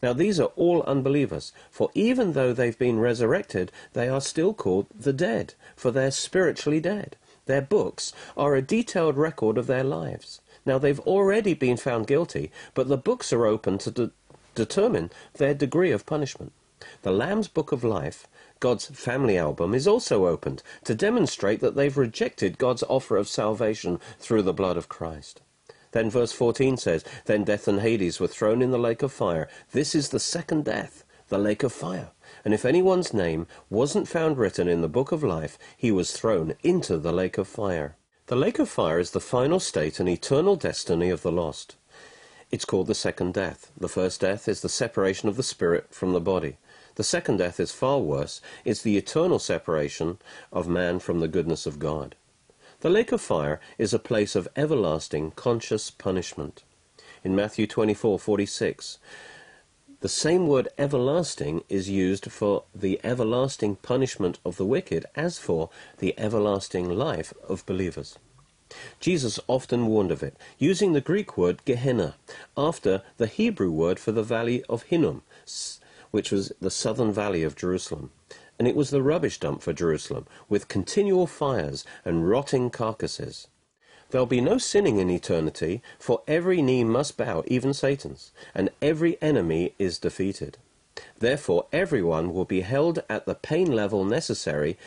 Now 0.00 0.12
these 0.12 0.38
are 0.38 0.52
all 0.54 0.82
unbelievers, 0.82 1.52
for 1.70 1.90
even 1.94 2.34
though 2.34 2.52
they've 2.52 2.78
been 2.78 3.00
resurrected, 3.00 3.72
they 3.94 4.08
are 4.08 4.20
still 4.20 4.52
called 4.52 4.86
the 4.94 5.12
dead, 5.14 5.54
for 5.74 5.90
they're 5.90 6.10
spiritually 6.10 6.78
dead. 6.78 7.16
Their 7.46 7.62
books 7.62 8.12
are 8.36 8.54
a 8.54 8.62
detailed 8.62 9.16
record 9.16 9.58
of 9.58 9.66
their 9.66 9.84
lives. 9.84 10.40
Now, 10.66 10.78
they've 10.78 11.00
already 11.00 11.54
been 11.54 11.76
found 11.76 12.06
guilty, 12.06 12.50
but 12.72 12.88
the 12.88 12.96
books 12.96 13.32
are 13.32 13.46
open 13.46 13.78
to 13.78 13.90
de- 13.90 14.10
determine 14.54 15.10
their 15.34 15.54
degree 15.54 15.90
of 15.90 16.06
punishment. 16.06 16.52
The 17.02 17.12
Lamb's 17.12 17.48
Book 17.48 17.72
of 17.72 17.84
Life, 17.84 18.26
God's 18.60 18.86
family 18.86 19.36
album, 19.36 19.74
is 19.74 19.86
also 19.86 20.26
opened 20.26 20.62
to 20.84 20.94
demonstrate 20.94 21.60
that 21.60 21.74
they've 21.76 21.96
rejected 21.96 22.58
God's 22.58 22.82
offer 22.84 23.16
of 23.16 23.28
salvation 23.28 24.00
through 24.18 24.42
the 24.42 24.54
blood 24.54 24.76
of 24.76 24.88
Christ. 24.88 25.40
Then 25.92 26.10
verse 26.10 26.32
14 26.32 26.76
says, 26.76 27.04
Then 27.26 27.44
death 27.44 27.68
and 27.68 27.80
Hades 27.80 28.18
were 28.18 28.26
thrown 28.26 28.62
in 28.62 28.70
the 28.70 28.78
lake 28.78 29.02
of 29.02 29.12
fire. 29.12 29.48
This 29.72 29.94
is 29.94 30.08
the 30.08 30.20
second 30.20 30.64
death, 30.64 31.04
the 31.28 31.38
lake 31.38 31.62
of 31.62 31.72
fire. 31.72 32.10
And 32.44 32.52
if 32.52 32.64
anyone's 32.64 33.14
name 33.14 33.46
wasn't 33.70 34.08
found 34.08 34.36
written 34.36 34.68
in 34.68 34.82
the 34.82 34.88
book 34.88 35.12
of 35.12 35.24
life, 35.24 35.58
he 35.76 35.90
was 35.90 36.12
thrown 36.12 36.54
into 36.62 36.98
the 36.98 37.12
lake 37.12 37.38
of 37.38 37.48
fire. 37.48 37.96
The 38.26 38.36
lake 38.36 38.58
of 38.58 38.68
fire 38.68 38.98
is 38.98 39.12
the 39.12 39.20
final 39.20 39.60
state 39.60 39.98
and 39.98 40.08
eternal 40.08 40.56
destiny 40.56 41.10
of 41.10 41.22
the 41.22 41.32
lost. 41.32 41.76
It's 42.50 42.64
called 42.64 42.86
the 42.86 42.94
second 42.94 43.34
death. 43.34 43.72
The 43.76 43.88
first 43.88 44.20
death 44.20 44.46
is 44.46 44.60
the 44.60 44.68
separation 44.68 45.28
of 45.28 45.36
the 45.36 45.42
spirit 45.42 45.94
from 45.94 46.12
the 46.12 46.20
body. 46.20 46.58
The 46.96 47.04
second 47.04 47.38
death 47.38 47.58
is 47.58 47.72
far 47.72 47.98
worse. 47.98 48.40
It's 48.64 48.82
the 48.82 48.96
eternal 48.96 49.38
separation 49.38 50.18
of 50.52 50.68
man 50.68 51.00
from 51.00 51.20
the 51.20 51.28
goodness 51.28 51.66
of 51.66 51.78
God. 51.78 52.14
The 52.80 52.90
lake 52.90 53.12
of 53.12 53.20
fire 53.20 53.60
is 53.78 53.92
a 53.92 53.98
place 53.98 54.36
of 54.36 54.48
everlasting 54.54 55.32
conscious 55.32 55.90
punishment. 55.90 56.62
In 57.24 57.34
Matthew 57.34 57.66
24:46, 57.66 58.98
the 60.04 60.08
same 60.10 60.46
word 60.46 60.68
everlasting 60.76 61.64
is 61.70 61.88
used 61.88 62.30
for 62.30 62.64
the 62.74 63.00
everlasting 63.02 63.74
punishment 63.76 64.38
of 64.44 64.58
the 64.58 64.66
wicked 64.66 65.06
as 65.14 65.38
for 65.38 65.70
the 65.96 66.12
everlasting 66.18 66.90
life 66.90 67.32
of 67.48 67.64
believers. 67.64 68.18
Jesus 69.00 69.40
often 69.46 69.86
warned 69.86 70.10
of 70.10 70.22
it, 70.22 70.36
using 70.58 70.92
the 70.92 71.00
Greek 71.00 71.38
word 71.38 71.64
Gehenna 71.64 72.16
after 72.54 73.00
the 73.16 73.26
Hebrew 73.26 73.70
word 73.70 73.98
for 73.98 74.12
the 74.12 74.22
valley 74.22 74.62
of 74.64 74.82
Hinnom, 74.82 75.22
which 76.10 76.30
was 76.30 76.52
the 76.60 76.70
southern 76.70 77.10
valley 77.10 77.42
of 77.42 77.56
Jerusalem. 77.56 78.10
And 78.58 78.68
it 78.68 78.76
was 78.76 78.90
the 78.90 79.02
rubbish 79.02 79.40
dump 79.40 79.62
for 79.62 79.72
Jerusalem, 79.72 80.26
with 80.50 80.68
continual 80.68 81.26
fires 81.26 81.82
and 82.04 82.28
rotting 82.28 82.68
carcasses. 82.68 83.46
There'll 84.14 84.26
be 84.26 84.40
no 84.40 84.58
sinning 84.58 84.98
in 84.98 85.10
eternity, 85.10 85.82
for 85.98 86.22
every 86.28 86.62
knee 86.62 86.84
must 86.84 87.16
bow, 87.16 87.42
even 87.48 87.74
Satan's, 87.74 88.30
and 88.54 88.70
every 88.80 89.20
enemy 89.20 89.74
is 89.76 89.98
defeated. 89.98 90.56
Therefore, 91.18 91.66
everyone 91.72 92.32
will 92.32 92.44
be 92.44 92.60
held 92.60 93.02
at 93.10 93.26
the 93.26 93.34
pain 93.34 93.72
level 93.72 94.04
necessary 94.04 94.78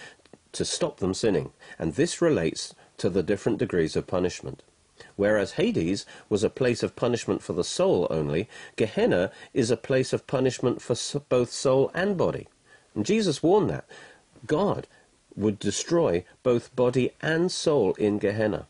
to 0.54 0.64
stop 0.64 1.00
them 1.02 1.14
sinning, 1.14 1.52
and 1.78 1.96
this 1.96 2.22
relates 2.22 2.74
to 3.00 3.10
the 3.10 3.22
different 3.22 3.58
degrees 3.58 3.98
of 3.98 4.08
punishment. 4.08 4.64
Whereas 5.18 5.56
Hades 5.60 6.06
was 6.30 6.46
a 6.46 6.50
place 6.50 6.82
of 6.82 6.96
punishment 6.96 7.44
for 7.44 7.52
the 7.52 7.66
soul 7.66 8.08
only, 8.10 8.48
Gehenna 8.78 9.34
is 9.54 9.70
a 9.70 9.76
place 9.76 10.14
of 10.14 10.26
punishment 10.26 10.82
for 10.82 10.96
both 11.28 11.52
soul 11.52 11.92
and 11.94 12.16
body. 12.16 12.48
And 12.96 13.06
Jesus 13.06 13.44
warned 13.44 13.70
that 13.72 13.84
God 14.46 14.88
would 15.36 15.60
destroy 15.60 16.24
both 16.44 16.74
body 16.78 17.12
and 17.22 17.52
soul 17.52 17.94
in 17.96 18.20
Gehenna. 18.20 18.68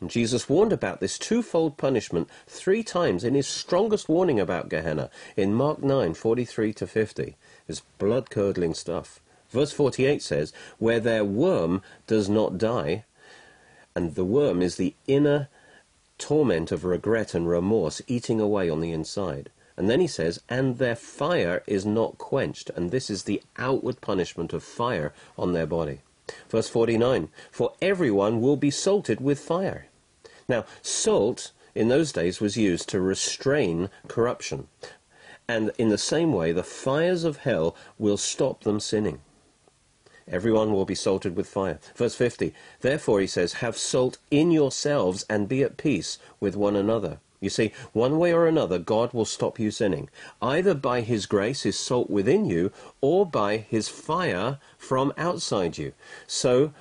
And 0.00 0.10
Jesus 0.10 0.48
warned 0.48 0.72
about 0.72 1.00
this 1.00 1.18
twofold 1.18 1.76
punishment 1.76 2.28
three 2.46 2.82
times 2.82 3.24
in 3.24 3.34
his 3.34 3.48
strongest 3.48 4.08
warning 4.08 4.38
about 4.38 4.68
Gehenna 4.68 5.10
in 5.36 5.54
Mark 5.54 5.82
9 5.82 6.14
43 6.14 6.72
to 6.74 6.86
50. 6.86 7.36
It's 7.66 7.82
blood 7.98 8.30
curdling 8.30 8.74
stuff. 8.74 9.20
Verse 9.50 9.72
48 9.72 10.22
says, 10.22 10.52
Where 10.78 11.00
their 11.00 11.24
worm 11.24 11.82
does 12.06 12.28
not 12.28 12.58
die, 12.58 13.04
and 13.94 14.14
the 14.14 14.24
worm 14.24 14.62
is 14.62 14.76
the 14.76 14.94
inner 15.06 15.48
torment 16.18 16.70
of 16.70 16.84
regret 16.84 17.34
and 17.34 17.48
remorse 17.48 18.02
eating 18.06 18.40
away 18.40 18.68
on 18.68 18.80
the 18.80 18.92
inside. 18.92 19.50
And 19.76 19.88
then 19.88 20.00
he 20.00 20.06
says, 20.06 20.40
And 20.48 20.78
their 20.78 20.96
fire 20.96 21.62
is 21.66 21.86
not 21.86 22.18
quenched, 22.18 22.70
and 22.70 22.90
this 22.90 23.08
is 23.08 23.24
the 23.24 23.42
outward 23.56 24.00
punishment 24.00 24.52
of 24.52 24.62
fire 24.62 25.12
on 25.36 25.52
their 25.52 25.66
body. 25.66 26.00
Verse 26.48 26.68
49 26.68 27.28
For 27.50 27.72
everyone 27.80 28.40
will 28.40 28.56
be 28.56 28.70
salted 28.70 29.20
with 29.20 29.38
fire. 29.38 29.86
Now, 30.48 30.64
salt 30.82 31.52
in 31.74 31.88
those 31.88 32.12
days 32.12 32.40
was 32.40 32.56
used 32.56 32.88
to 32.88 33.00
restrain 33.00 33.90
corruption. 34.08 34.68
And 35.46 35.70
in 35.78 35.88
the 35.88 35.98
same 35.98 36.32
way, 36.32 36.52
the 36.52 36.62
fires 36.62 37.24
of 37.24 37.38
hell 37.38 37.74
will 37.98 38.16
stop 38.16 38.64
them 38.64 38.80
sinning. 38.80 39.20
Everyone 40.30 40.72
will 40.72 40.84
be 40.84 40.94
salted 40.94 41.36
with 41.36 41.46
fire. 41.46 41.78
Verse 41.96 42.14
50 42.14 42.52
Therefore, 42.80 43.20
he 43.20 43.26
says, 43.26 43.54
Have 43.54 43.78
salt 43.78 44.18
in 44.30 44.50
yourselves 44.50 45.24
and 45.30 45.48
be 45.48 45.62
at 45.62 45.78
peace 45.78 46.18
with 46.38 46.56
one 46.56 46.76
another. 46.76 47.20
You 47.40 47.50
see, 47.50 47.72
one 47.92 48.18
way 48.18 48.32
or 48.32 48.46
another, 48.46 48.78
God 48.78 49.12
will 49.12 49.24
stop 49.24 49.58
you 49.58 49.70
sinning, 49.70 50.08
either 50.42 50.74
by 50.74 51.02
His 51.02 51.26
grace, 51.26 51.62
His 51.62 51.78
salt 51.78 52.10
within 52.10 52.46
you, 52.46 52.72
or 53.00 53.24
by 53.24 53.58
His 53.58 53.88
fire 53.88 54.58
from 54.76 55.12
outside 55.16 55.78
you. 55.78 55.92
So, 56.26 56.72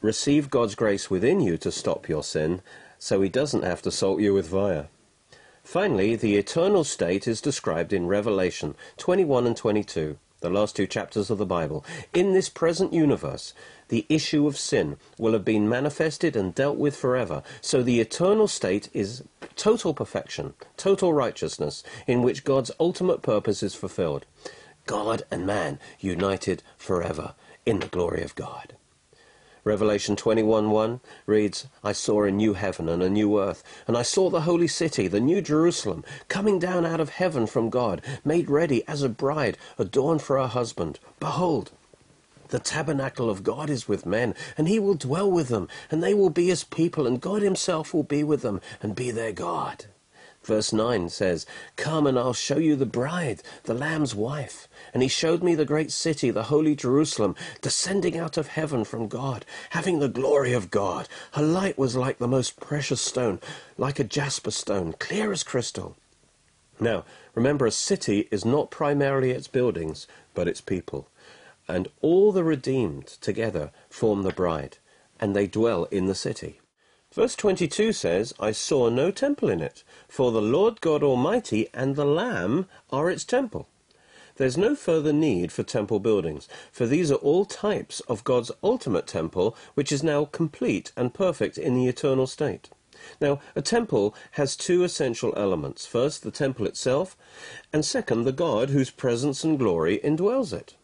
receive 0.00 0.50
God's 0.50 0.74
grace 0.74 1.10
within 1.10 1.40
you 1.40 1.56
to 1.58 1.72
stop 1.72 2.08
your 2.08 2.22
sin, 2.22 2.62
so 2.98 3.20
he 3.20 3.28
doesn't 3.28 3.64
have 3.64 3.82
to 3.82 3.90
salt 3.90 4.20
you 4.20 4.32
with 4.32 4.48
fire. 4.50 4.88
Finally, 5.62 6.16
the 6.16 6.36
eternal 6.36 6.84
state 6.84 7.26
is 7.26 7.40
described 7.40 7.92
in 7.92 8.06
Revelation 8.06 8.74
21 8.98 9.46
and 9.46 9.56
22, 9.56 10.16
the 10.40 10.50
last 10.50 10.76
two 10.76 10.86
chapters 10.86 11.30
of 11.30 11.38
the 11.38 11.46
Bible. 11.46 11.84
In 12.12 12.32
this 12.32 12.48
present 12.48 12.92
universe, 12.92 13.54
the 13.88 14.06
issue 14.08 14.46
of 14.46 14.56
sin 14.56 14.96
will 15.18 15.32
have 15.32 15.44
been 15.44 15.68
manifested 15.68 16.36
and 16.36 16.54
dealt 16.54 16.76
with 16.76 16.96
forever. 16.96 17.42
So 17.60 17.82
the 17.82 18.00
eternal 18.00 18.48
state 18.48 18.88
is 18.92 19.22
total 19.54 19.94
perfection, 19.94 20.54
total 20.76 21.12
righteousness, 21.12 21.82
in 22.06 22.22
which 22.22 22.44
God's 22.44 22.70
ultimate 22.78 23.22
purpose 23.22 23.62
is 23.62 23.74
fulfilled. 23.74 24.26
God 24.86 25.22
and 25.30 25.46
man 25.46 25.78
united 25.98 26.62
forever 26.76 27.34
in 27.64 27.80
the 27.80 27.88
glory 27.88 28.22
of 28.22 28.34
God. 28.34 28.74
Revelation 29.66 30.14
21:1 30.14 31.00
reads, 31.26 31.66
I 31.82 31.90
saw 31.90 32.22
a 32.22 32.30
new 32.30 32.54
heaven 32.54 32.88
and 32.88 33.02
a 33.02 33.10
new 33.10 33.40
earth, 33.40 33.64
and 33.88 33.96
I 33.96 34.02
saw 34.02 34.30
the 34.30 34.42
holy 34.42 34.68
city, 34.68 35.08
the 35.08 35.18
new 35.18 35.42
Jerusalem, 35.42 36.04
coming 36.28 36.60
down 36.60 36.86
out 36.86 37.00
of 37.00 37.08
heaven 37.08 37.48
from 37.48 37.68
God, 37.68 38.00
made 38.24 38.48
ready 38.48 38.86
as 38.86 39.02
a 39.02 39.08
bride, 39.08 39.58
adorned 39.76 40.22
for 40.22 40.38
her 40.38 40.46
husband. 40.46 41.00
Behold, 41.18 41.72
the 42.50 42.60
tabernacle 42.60 43.28
of 43.28 43.42
God 43.42 43.68
is 43.68 43.88
with 43.88 44.06
men, 44.06 44.36
and 44.56 44.68
he 44.68 44.78
will 44.78 44.94
dwell 44.94 45.28
with 45.28 45.48
them, 45.48 45.66
and 45.90 46.00
they 46.00 46.14
will 46.14 46.30
be 46.30 46.46
his 46.46 46.62
people, 46.62 47.04
and 47.04 47.20
God 47.20 47.42
himself 47.42 47.92
will 47.92 48.04
be 48.04 48.22
with 48.22 48.42
them, 48.42 48.60
and 48.80 48.94
be 48.94 49.10
their 49.10 49.32
God. 49.32 49.86
Verse 50.46 50.72
9 50.72 51.08
says, 51.08 51.44
Come 51.74 52.06
and 52.06 52.16
I'll 52.16 52.32
show 52.32 52.56
you 52.58 52.76
the 52.76 52.86
bride, 52.86 53.42
the 53.64 53.74
Lamb's 53.74 54.14
wife. 54.14 54.68
And 54.94 55.02
he 55.02 55.08
showed 55.08 55.42
me 55.42 55.56
the 55.56 55.64
great 55.64 55.90
city, 55.90 56.30
the 56.30 56.44
holy 56.44 56.76
Jerusalem, 56.76 57.34
descending 57.60 58.16
out 58.16 58.36
of 58.36 58.46
heaven 58.46 58.84
from 58.84 59.08
God, 59.08 59.44
having 59.70 59.98
the 59.98 60.08
glory 60.08 60.52
of 60.52 60.70
God. 60.70 61.08
Her 61.32 61.42
light 61.42 61.76
was 61.76 61.96
like 61.96 62.18
the 62.18 62.28
most 62.28 62.60
precious 62.60 63.00
stone, 63.00 63.40
like 63.76 63.98
a 63.98 64.04
jasper 64.04 64.52
stone, 64.52 64.94
clear 65.00 65.32
as 65.32 65.42
crystal. 65.42 65.96
Now, 66.78 67.04
remember, 67.34 67.66
a 67.66 67.72
city 67.72 68.28
is 68.30 68.44
not 68.44 68.70
primarily 68.70 69.32
its 69.32 69.48
buildings, 69.48 70.06
but 70.32 70.46
its 70.46 70.60
people. 70.60 71.08
And 71.66 71.88
all 72.00 72.30
the 72.30 72.44
redeemed 72.44 73.08
together 73.20 73.72
form 73.90 74.22
the 74.22 74.30
bride, 74.30 74.78
and 75.18 75.34
they 75.34 75.48
dwell 75.48 75.86
in 75.86 76.06
the 76.06 76.14
city. 76.14 76.60
Verse 77.16 77.34
22 77.34 77.94
says, 77.94 78.34
I 78.38 78.52
saw 78.52 78.90
no 78.90 79.10
temple 79.10 79.48
in 79.48 79.62
it, 79.62 79.84
for 80.06 80.30
the 80.30 80.42
Lord 80.42 80.82
God 80.82 81.02
Almighty 81.02 81.66
and 81.72 81.96
the 81.96 82.04
Lamb 82.04 82.66
are 82.90 83.10
its 83.10 83.24
temple. 83.24 83.68
There's 84.36 84.58
no 84.58 84.74
further 84.74 85.14
need 85.14 85.50
for 85.50 85.62
temple 85.62 85.98
buildings, 85.98 86.46
for 86.70 86.84
these 86.84 87.10
are 87.10 87.14
all 87.14 87.46
types 87.46 88.00
of 88.00 88.22
God's 88.22 88.52
ultimate 88.62 89.06
temple, 89.06 89.56
which 89.72 89.92
is 89.92 90.02
now 90.02 90.26
complete 90.26 90.92
and 90.94 91.14
perfect 91.14 91.56
in 91.56 91.74
the 91.74 91.88
eternal 91.88 92.26
state. 92.26 92.68
Now, 93.18 93.40
a 93.54 93.62
temple 93.62 94.14
has 94.32 94.54
two 94.54 94.84
essential 94.84 95.32
elements. 95.38 95.86
First, 95.86 96.22
the 96.22 96.30
temple 96.30 96.66
itself, 96.66 97.16
and 97.72 97.82
second, 97.82 98.24
the 98.24 98.32
God 98.32 98.68
whose 98.68 98.90
presence 98.90 99.42
and 99.42 99.58
glory 99.58 100.00
indwells 100.04 100.52
it. 100.52 100.74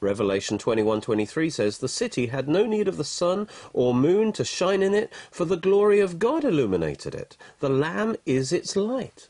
Revelation 0.00 0.58
21:23 0.58 1.50
says, 1.50 1.78
"The 1.78 1.88
city 1.88 2.26
had 2.26 2.48
no 2.48 2.64
need 2.66 2.88
of 2.88 2.96
the 2.96 3.04
sun 3.04 3.48
or 3.72 3.94
moon 3.94 4.32
to 4.32 4.44
shine 4.44 4.82
in 4.82 4.94
it, 4.94 5.12
for 5.30 5.44
the 5.44 5.56
glory 5.56 6.00
of 6.00 6.18
God 6.18 6.44
illuminated 6.44 7.14
it. 7.14 7.36
The 7.60 7.68
Lamb 7.68 8.16
is 8.24 8.52
its 8.52 8.76
light." 8.76 9.28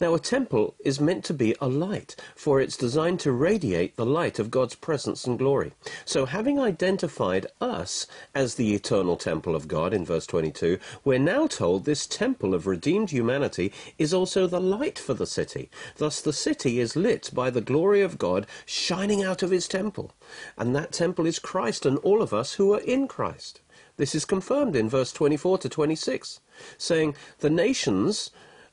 Now, 0.00 0.14
a 0.14 0.18
temple 0.18 0.74
is 0.84 1.00
meant 1.00 1.24
to 1.24 1.34
be 1.34 1.54
a 1.60 1.68
light, 1.68 2.16
for 2.34 2.60
it's 2.60 2.76
designed 2.76 3.20
to 3.20 3.32
radiate 3.32 3.96
the 3.96 4.06
light 4.06 4.38
of 4.38 4.50
God's 4.50 4.74
presence 4.74 5.26
and 5.26 5.38
glory. 5.38 5.72
So, 6.04 6.26
having 6.26 6.58
identified 6.58 7.46
us 7.60 8.06
as 8.34 8.54
the 8.54 8.74
eternal 8.74 9.16
temple 9.16 9.54
of 9.54 9.68
God 9.68 9.92
in 9.92 10.04
verse 10.04 10.26
22, 10.26 10.78
we're 11.04 11.18
now 11.18 11.46
told 11.46 11.84
this 11.84 12.06
temple 12.06 12.54
of 12.54 12.66
redeemed 12.66 13.10
humanity 13.10 13.72
is 13.98 14.14
also 14.14 14.46
the 14.46 14.60
light 14.60 14.98
for 14.98 15.14
the 15.14 15.26
city. 15.26 15.70
Thus, 15.96 16.20
the 16.20 16.32
city 16.32 16.80
is 16.80 16.96
lit 16.96 17.30
by 17.32 17.50
the 17.50 17.60
glory 17.60 18.02
of 18.02 18.18
God 18.18 18.46
shining 18.66 19.22
out 19.22 19.42
of 19.42 19.50
his 19.50 19.68
temple. 19.68 20.12
And 20.56 20.74
that 20.74 20.92
temple 20.92 21.26
is 21.26 21.38
Christ 21.38 21.86
and 21.86 21.98
all 21.98 22.22
of 22.22 22.32
us 22.32 22.54
who 22.54 22.72
are 22.72 22.80
in 22.80 23.08
Christ. 23.08 23.60
This 23.96 24.14
is 24.14 24.24
confirmed 24.24 24.74
in 24.74 24.88
verse 24.88 25.12
24 25.12 25.58
to 25.58 25.68
26, 25.68 26.40
saying, 26.78 27.14
The 27.40 27.50
nations 27.50 28.30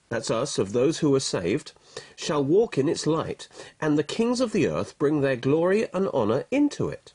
that's 0.10 0.32
us, 0.32 0.58
of 0.58 0.74
those 0.74 1.00
who 1.00 1.13
are 1.15 1.19
saved, 1.19 1.74
shall 2.15 2.43
walk 2.43 2.78
in 2.78 2.89
its 2.89 3.08
light, 3.08 3.48
and 3.80 3.98
the 3.98 4.04
kings 4.04 4.41
of 4.41 4.52
the 4.52 4.67
earth 4.67 4.98
bring 4.98 5.22
their 5.22 5.36
glory 5.36 5.88
and 5.93 6.08
honour 6.10 6.45
into 6.52 6.89
it. 6.89 7.13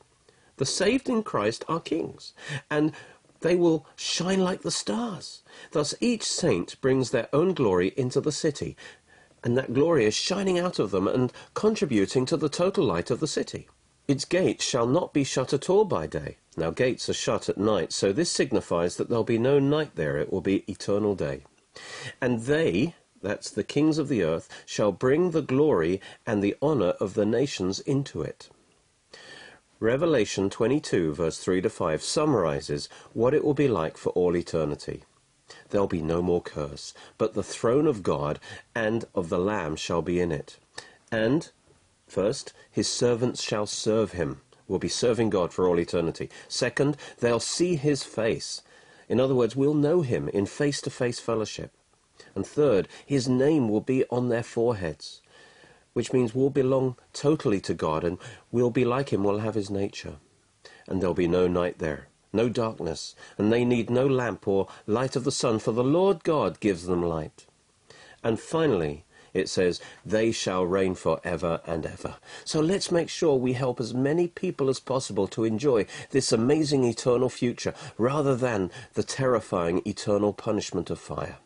The 0.57 0.65
saved 0.65 1.09
in 1.09 1.21
Christ 1.23 1.65
are 1.67 1.81
kings, 1.81 2.33
and 2.69 2.93
they 3.41 3.55
will 3.55 3.85
shine 3.95 4.39
like 4.39 4.61
the 4.61 4.71
stars. 4.71 5.43
Thus 5.71 5.93
each 5.99 6.23
saint 6.23 6.79
brings 6.79 7.11
their 7.11 7.27
own 7.33 7.53
glory 7.53 7.93
into 7.97 8.21
the 8.21 8.31
city, 8.31 8.77
and 9.43 9.57
that 9.57 9.73
glory 9.73 10.05
is 10.05 10.15
shining 10.15 10.57
out 10.57 10.79
of 10.79 10.91
them 10.91 11.07
and 11.07 11.31
contributing 11.53 12.25
to 12.25 12.37
the 12.37 12.49
total 12.49 12.85
light 12.85 13.11
of 13.11 13.19
the 13.19 13.27
city. 13.27 13.67
Its 14.07 14.23
gates 14.23 14.63
shall 14.63 14.87
not 14.87 15.13
be 15.13 15.23
shut 15.23 15.53
at 15.53 15.69
all 15.69 15.83
by 15.83 16.07
day. 16.07 16.37
Now 16.55 16.71
gates 16.71 17.09
are 17.09 17.13
shut 17.13 17.49
at 17.49 17.57
night, 17.57 17.91
so 17.91 18.13
this 18.13 18.31
signifies 18.31 18.95
that 18.95 19.09
there'll 19.09 19.23
be 19.23 19.37
no 19.37 19.59
night 19.59 19.95
there, 19.95 20.17
it 20.17 20.31
will 20.31 20.41
be 20.41 20.63
eternal 20.71 21.15
day. 21.15 21.43
And 22.21 22.41
they, 22.41 22.95
that's 23.21 23.49
the 23.49 23.63
kings 23.63 23.97
of 23.97 24.07
the 24.07 24.23
earth, 24.23 24.49
shall 24.65 24.91
bring 24.91 25.31
the 25.31 25.41
glory 25.41 26.01
and 26.25 26.43
the 26.43 26.55
honor 26.61 26.93
of 26.99 27.13
the 27.13 27.25
nations 27.25 27.79
into 27.79 28.21
it. 28.21 28.49
Revelation 29.79 30.49
22, 30.49 31.13
verse 31.13 31.37
3 31.39 31.61
to 31.61 31.69
5, 31.69 32.01
summarizes 32.01 32.87
what 33.13 33.33
it 33.33 33.43
will 33.43 33.53
be 33.53 33.67
like 33.67 33.97
for 33.97 34.09
all 34.11 34.35
eternity. 34.37 35.03
There'll 35.69 35.87
be 35.87 36.01
no 36.01 36.21
more 36.21 36.41
curse, 36.41 36.93
but 37.17 37.33
the 37.33 37.43
throne 37.43 37.85
of 37.85 38.01
God 38.01 38.39
and 38.73 39.05
of 39.13 39.29
the 39.29 39.37
Lamb 39.37 39.75
shall 39.75 40.01
be 40.01 40.19
in 40.19 40.31
it. 40.31 40.57
And, 41.11 41.51
first, 42.07 42.53
his 42.71 42.87
servants 42.87 43.41
shall 43.41 43.65
serve 43.65 44.13
him, 44.13 44.41
will 44.67 44.79
be 44.79 44.87
serving 44.87 45.29
God 45.29 45.53
for 45.53 45.67
all 45.67 45.79
eternity. 45.79 46.29
Second, 46.47 46.97
they'll 47.19 47.39
see 47.39 47.75
his 47.75 48.03
face. 48.03 48.61
In 49.07 49.19
other 49.19 49.35
words, 49.35 49.55
we'll 49.55 49.73
know 49.73 50.01
him 50.01 50.29
in 50.29 50.45
face 50.45 50.81
to 50.81 50.89
face 50.89 51.19
fellowship. 51.19 51.71
And 52.33 52.45
third, 52.45 52.87
his 53.05 53.27
name 53.27 53.69
will 53.69 53.81
be 53.81 54.05
on 54.09 54.29
their 54.29 54.43
foreheads, 54.43 55.21
which 55.93 56.11
means 56.13 56.33
we'll 56.33 56.49
belong 56.49 56.97
totally 57.13 57.61
to 57.61 57.73
God 57.73 58.03
and 58.03 58.17
we'll 58.51 58.71
be 58.71 58.85
like 58.85 59.09
him, 59.13 59.23
we'll 59.23 59.39
have 59.39 59.55
his 59.55 59.69
nature. 59.69 60.15
And 60.87 61.01
there'll 61.01 61.13
be 61.13 61.27
no 61.27 61.47
night 61.47 61.79
there, 61.79 62.07
no 62.33 62.49
darkness, 62.49 63.15
and 63.37 63.51
they 63.51 63.63
need 63.63 63.89
no 63.89 64.05
lamp 64.05 64.47
or 64.47 64.67
light 64.85 65.15
of 65.15 65.23
the 65.23 65.31
sun, 65.31 65.59
for 65.59 65.71
the 65.71 65.83
Lord 65.83 66.23
God 66.23 66.59
gives 66.59 66.85
them 66.85 67.01
light. 67.01 67.45
And 68.23 68.39
finally, 68.39 69.04
it 69.35 69.49
says, 69.49 69.81
they 70.05 70.31
shall 70.31 70.65
reign 70.65 70.95
for 70.95 71.19
ever 71.23 71.61
and 71.67 71.85
ever. 71.85 72.15
So 72.45 72.61
let's 72.61 72.91
make 72.91 73.09
sure 73.09 73.35
we 73.35 73.53
help 73.53 73.79
as 73.79 73.93
many 73.93 74.27
people 74.29 74.69
as 74.69 74.79
possible 74.79 75.27
to 75.27 75.43
enjoy 75.43 75.85
this 76.11 76.31
amazing 76.31 76.85
eternal 76.85 77.29
future 77.29 77.73
rather 77.97 78.35
than 78.35 78.71
the 78.93 79.03
terrifying 79.03 79.81
eternal 79.85 80.33
punishment 80.33 80.89
of 80.89 80.99
fire. 80.99 81.37